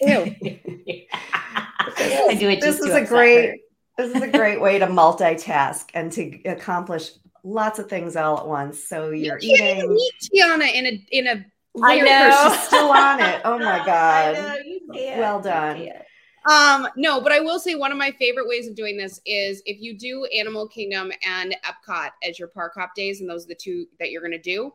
Ew. 0.00 0.34
I 1.98 2.36
do 2.38 2.48
it 2.48 2.60
this 2.60 2.78
is 2.80 2.86
a 2.86 3.02
upset 3.02 3.08
great 3.08 3.46
her. 3.46 3.54
This 3.96 4.14
is 4.14 4.22
a 4.22 4.28
great 4.28 4.60
way 4.60 4.78
to 4.78 4.86
multitask 4.86 5.86
and 5.94 6.12
to 6.12 6.42
accomplish 6.44 7.12
lots 7.42 7.78
of 7.78 7.88
things 7.88 8.16
all 8.16 8.38
at 8.38 8.46
once. 8.46 8.84
So 8.84 9.10
you're 9.10 9.38
you 9.38 9.54
eating. 9.54 9.88
meet 9.88 10.12
Tiana 10.22 10.72
in 10.74 10.86
a 10.86 11.06
in 11.10 11.26
a 11.28 11.46
I 11.82 12.00
know. 12.00 12.48
She's 12.52 12.66
still 12.66 12.90
on 12.90 13.20
it. 13.20 13.40
Oh 13.44 13.58
my 13.58 13.80
I 13.82 13.86
god. 13.86 14.34
know, 14.34 14.56
you 14.64 14.80
Well 15.18 15.40
done. 15.40 15.88
Um, 16.48 16.86
no, 16.96 17.20
but 17.20 17.32
I 17.32 17.40
will 17.40 17.58
say 17.58 17.74
one 17.74 17.90
of 17.90 17.98
my 17.98 18.12
favorite 18.12 18.46
ways 18.46 18.68
of 18.68 18.76
doing 18.76 18.96
this 18.96 19.20
is 19.26 19.62
if 19.66 19.80
you 19.80 19.98
do 19.98 20.26
Animal 20.26 20.68
Kingdom 20.68 21.10
and 21.26 21.56
Epcot 21.64 22.10
as 22.22 22.38
your 22.38 22.48
park 22.48 22.74
hop 22.76 22.94
days, 22.94 23.20
and 23.20 23.28
those 23.28 23.44
are 23.46 23.48
the 23.48 23.56
two 23.56 23.86
that 23.98 24.10
you're 24.10 24.22
gonna 24.22 24.38
do. 24.38 24.72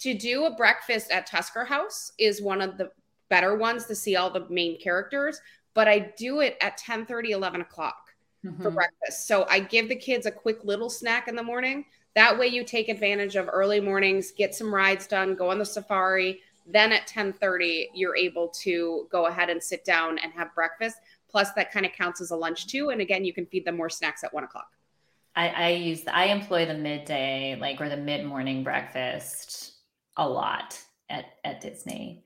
To 0.00 0.14
do 0.14 0.44
a 0.46 0.54
breakfast 0.54 1.10
at 1.10 1.26
Tusker 1.26 1.64
House 1.64 2.12
is 2.18 2.40
one 2.42 2.60
of 2.60 2.78
the 2.78 2.90
better 3.28 3.56
ones 3.56 3.84
to 3.86 3.94
see 3.94 4.16
all 4.16 4.30
the 4.30 4.46
main 4.48 4.80
characters, 4.80 5.40
but 5.74 5.86
I 5.86 6.12
do 6.16 6.40
it 6.40 6.56
at 6.60 6.76
10 6.78 7.06
30, 7.06 7.30
11 7.32 7.60
o'clock 7.60 7.96
for 8.60 8.70
Mhm. 8.70 8.72
breakfast. 8.72 9.26
So 9.26 9.46
I 9.48 9.60
give 9.60 9.88
the 9.88 9.96
kids 9.96 10.26
a 10.26 10.30
quick 10.30 10.64
little 10.64 10.90
snack 10.90 11.28
in 11.28 11.36
the 11.36 11.42
morning. 11.42 11.84
That 12.14 12.38
way 12.38 12.48
you 12.48 12.64
take 12.64 12.88
advantage 12.88 13.36
of 13.36 13.48
early 13.52 13.80
mornings, 13.80 14.32
get 14.32 14.54
some 14.54 14.74
rides 14.74 15.06
done, 15.06 15.34
go 15.36 15.50
on 15.50 15.58
the 15.58 15.64
safari. 15.64 16.40
Then 16.66 16.92
at 16.92 17.06
10:30, 17.06 17.90
you're 17.94 18.16
able 18.16 18.48
to 18.62 19.08
go 19.10 19.26
ahead 19.26 19.50
and 19.50 19.62
sit 19.62 19.84
down 19.84 20.18
and 20.18 20.32
have 20.32 20.54
breakfast. 20.54 20.98
Plus, 21.30 21.52
that 21.52 21.72
kind 21.72 21.86
of 21.86 21.92
counts 21.92 22.20
as 22.20 22.30
a 22.30 22.36
lunch 22.36 22.66
too. 22.66 22.90
And 22.90 23.00
again, 23.00 23.24
you 23.24 23.32
can 23.32 23.46
feed 23.46 23.64
them 23.64 23.76
more 23.76 23.90
snacks 23.90 24.24
at 24.24 24.32
one 24.34 24.44
o'clock. 24.44 24.68
I, 25.36 25.48
I 25.48 25.68
use 25.70 26.06
I 26.06 26.26
employ 26.26 26.66
the 26.66 26.74
midday 26.74 27.56
like 27.60 27.80
or 27.80 27.88
the 27.88 27.96
mid 27.96 28.24
morning 28.26 28.64
breakfast 28.64 29.72
a 30.16 30.28
lot 30.28 30.78
at 31.08 31.26
at 31.44 31.60
Disney. 31.60 32.24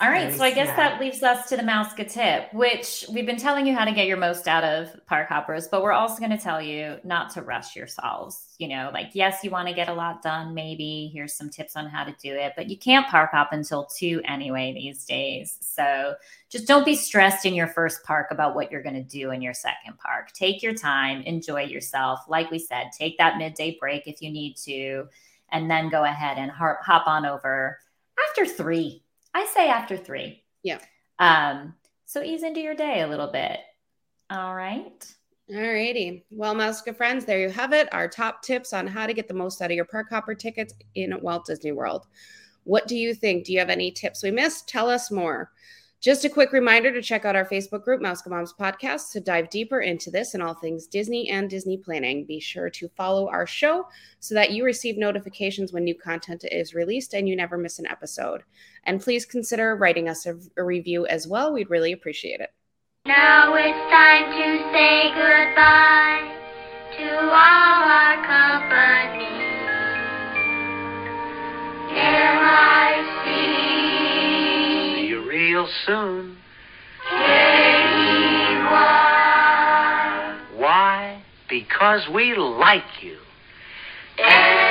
All 0.00 0.10
right, 0.10 0.34
so 0.34 0.42
I 0.42 0.50
guess 0.50 0.66
smart. 0.66 0.76
that 0.76 1.00
leaves 1.00 1.22
us 1.22 1.48
to 1.48 1.56
the 1.56 1.62
Mouseke 1.62 2.10
tip, 2.10 2.52
which 2.52 3.04
we've 3.12 3.26
been 3.26 3.36
telling 3.36 3.64
you 3.64 3.76
how 3.76 3.84
to 3.84 3.92
get 3.92 4.08
your 4.08 4.16
most 4.16 4.48
out 4.48 4.64
of 4.64 4.88
park 5.06 5.28
hoppers, 5.28 5.68
but 5.68 5.84
we're 5.84 5.92
also 5.92 6.18
going 6.18 6.36
to 6.36 6.42
tell 6.42 6.60
you 6.60 6.96
not 7.04 7.30
to 7.34 7.42
rush 7.42 7.76
yourselves. 7.76 8.56
You 8.58 8.66
know, 8.66 8.90
like 8.92 9.10
yes, 9.12 9.44
you 9.44 9.50
want 9.50 9.68
to 9.68 9.74
get 9.74 9.88
a 9.88 9.94
lot 9.94 10.20
done. 10.20 10.52
Maybe 10.52 11.12
here's 11.14 11.34
some 11.34 11.48
tips 11.48 11.76
on 11.76 11.86
how 11.86 12.02
to 12.02 12.14
do 12.20 12.34
it, 12.34 12.54
but 12.56 12.68
you 12.68 12.76
can't 12.76 13.06
park 13.06 13.30
hop 13.30 13.50
until 13.52 13.84
two 13.84 14.20
anyway 14.24 14.72
these 14.74 15.04
days. 15.04 15.58
So 15.60 16.16
just 16.50 16.66
don't 16.66 16.84
be 16.84 16.96
stressed 16.96 17.46
in 17.46 17.54
your 17.54 17.68
first 17.68 18.02
park 18.02 18.32
about 18.32 18.56
what 18.56 18.72
you're 18.72 18.82
going 18.82 18.96
to 18.96 19.02
do 19.02 19.30
in 19.30 19.42
your 19.42 19.54
second 19.54 19.96
park. 19.98 20.32
Take 20.32 20.60
your 20.60 20.74
time, 20.74 21.22
enjoy 21.22 21.62
yourself. 21.62 22.18
Like 22.26 22.50
we 22.50 22.58
said, 22.58 22.90
take 22.98 23.16
that 23.18 23.38
midday 23.38 23.76
break 23.78 24.08
if 24.08 24.20
you 24.20 24.32
need 24.32 24.56
to, 24.64 25.06
and 25.52 25.70
then 25.70 25.88
go 25.88 26.02
ahead 26.02 26.36
and 26.36 26.50
hop 26.50 27.06
on 27.06 27.26
over 27.26 27.78
after 28.28 28.44
three. 28.44 29.03
I 29.34 29.44
say 29.46 29.68
after 29.68 29.96
three. 29.96 30.44
Yeah. 30.62 30.78
Um, 31.18 31.74
so 32.06 32.22
ease 32.22 32.42
into 32.42 32.60
your 32.60 32.74
day 32.74 33.00
a 33.00 33.08
little 33.08 33.30
bit. 33.30 33.58
All 34.30 34.54
right. 34.54 35.14
All 35.50 35.60
righty. 35.60 36.24
Well, 36.30 36.54
Mouseke 36.54 36.96
friends, 36.96 37.24
there 37.24 37.40
you 37.40 37.50
have 37.50 37.72
it. 37.72 37.92
Our 37.92 38.08
top 38.08 38.42
tips 38.42 38.72
on 38.72 38.86
how 38.86 39.06
to 39.06 39.12
get 39.12 39.28
the 39.28 39.34
most 39.34 39.60
out 39.60 39.70
of 39.70 39.76
your 39.76 39.84
park 39.84 40.06
hopper 40.08 40.34
tickets 40.34 40.72
in 40.94 41.14
Walt 41.20 41.44
Disney 41.44 41.72
World. 41.72 42.06
What 42.62 42.88
do 42.88 42.96
you 42.96 43.12
think? 43.14 43.44
Do 43.44 43.52
you 43.52 43.58
have 43.58 43.68
any 43.68 43.90
tips 43.90 44.22
we 44.22 44.30
missed? 44.30 44.68
Tell 44.68 44.88
us 44.88 45.10
more. 45.10 45.50
Just 46.04 46.26
a 46.26 46.28
quick 46.28 46.52
reminder 46.52 46.92
to 46.92 47.00
check 47.00 47.24
out 47.24 47.34
our 47.34 47.46
Facebook 47.46 47.82
group, 47.82 48.02
MousekeMoms 48.02 48.54
Podcast, 48.54 49.10
to 49.12 49.20
dive 49.20 49.48
deeper 49.48 49.80
into 49.80 50.10
this 50.10 50.34
and 50.34 50.42
all 50.42 50.52
things 50.52 50.86
Disney 50.86 51.30
and 51.30 51.48
Disney 51.48 51.78
planning. 51.78 52.26
Be 52.26 52.40
sure 52.40 52.68
to 52.68 52.90
follow 52.90 53.30
our 53.30 53.46
show 53.46 53.88
so 54.20 54.34
that 54.34 54.50
you 54.50 54.66
receive 54.66 54.98
notifications 54.98 55.72
when 55.72 55.82
new 55.82 55.94
content 55.94 56.44
is 56.52 56.74
released 56.74 57.14
and 57.14 57.26
you 57.26 57.34
never 57.34 57.56
miss 57.56 57.78
an 57.78 57.86
episode. 57.86 58.42
And 58.84 59.00
please 59.00 59.24
consider 59.24 59.76
writing 59.76 60.10
us 60.10 60.26
a, 60.26 60.38
a 60.58 60.62
review 60.62 61.06
as 61.06 61.26
well. 61.26 61.54
We'd 61.54 61.70
really 61.70 61.92
appreciate 61.92 62.40
it. 62.40 62.52
Now 63.06 63.54
it's 63.54 63.90
time 63.90 64.30
to 64.30 64.72
say 64.74 65.08
goodbye 65.08 66.34
to 66.98 67.18
all 67.18 67.88
our 67.88 68.26
company 68.26 69.44
real 75.54 75.68
soon. 75.86 76.36
K-E-Y. 77.10 78.70
Why? 80.56 81.22
Because 81.48 82.08
we 82.12 82.34
like 82.34 82.82
you. 83.02 83.18
A- 84.18 84.63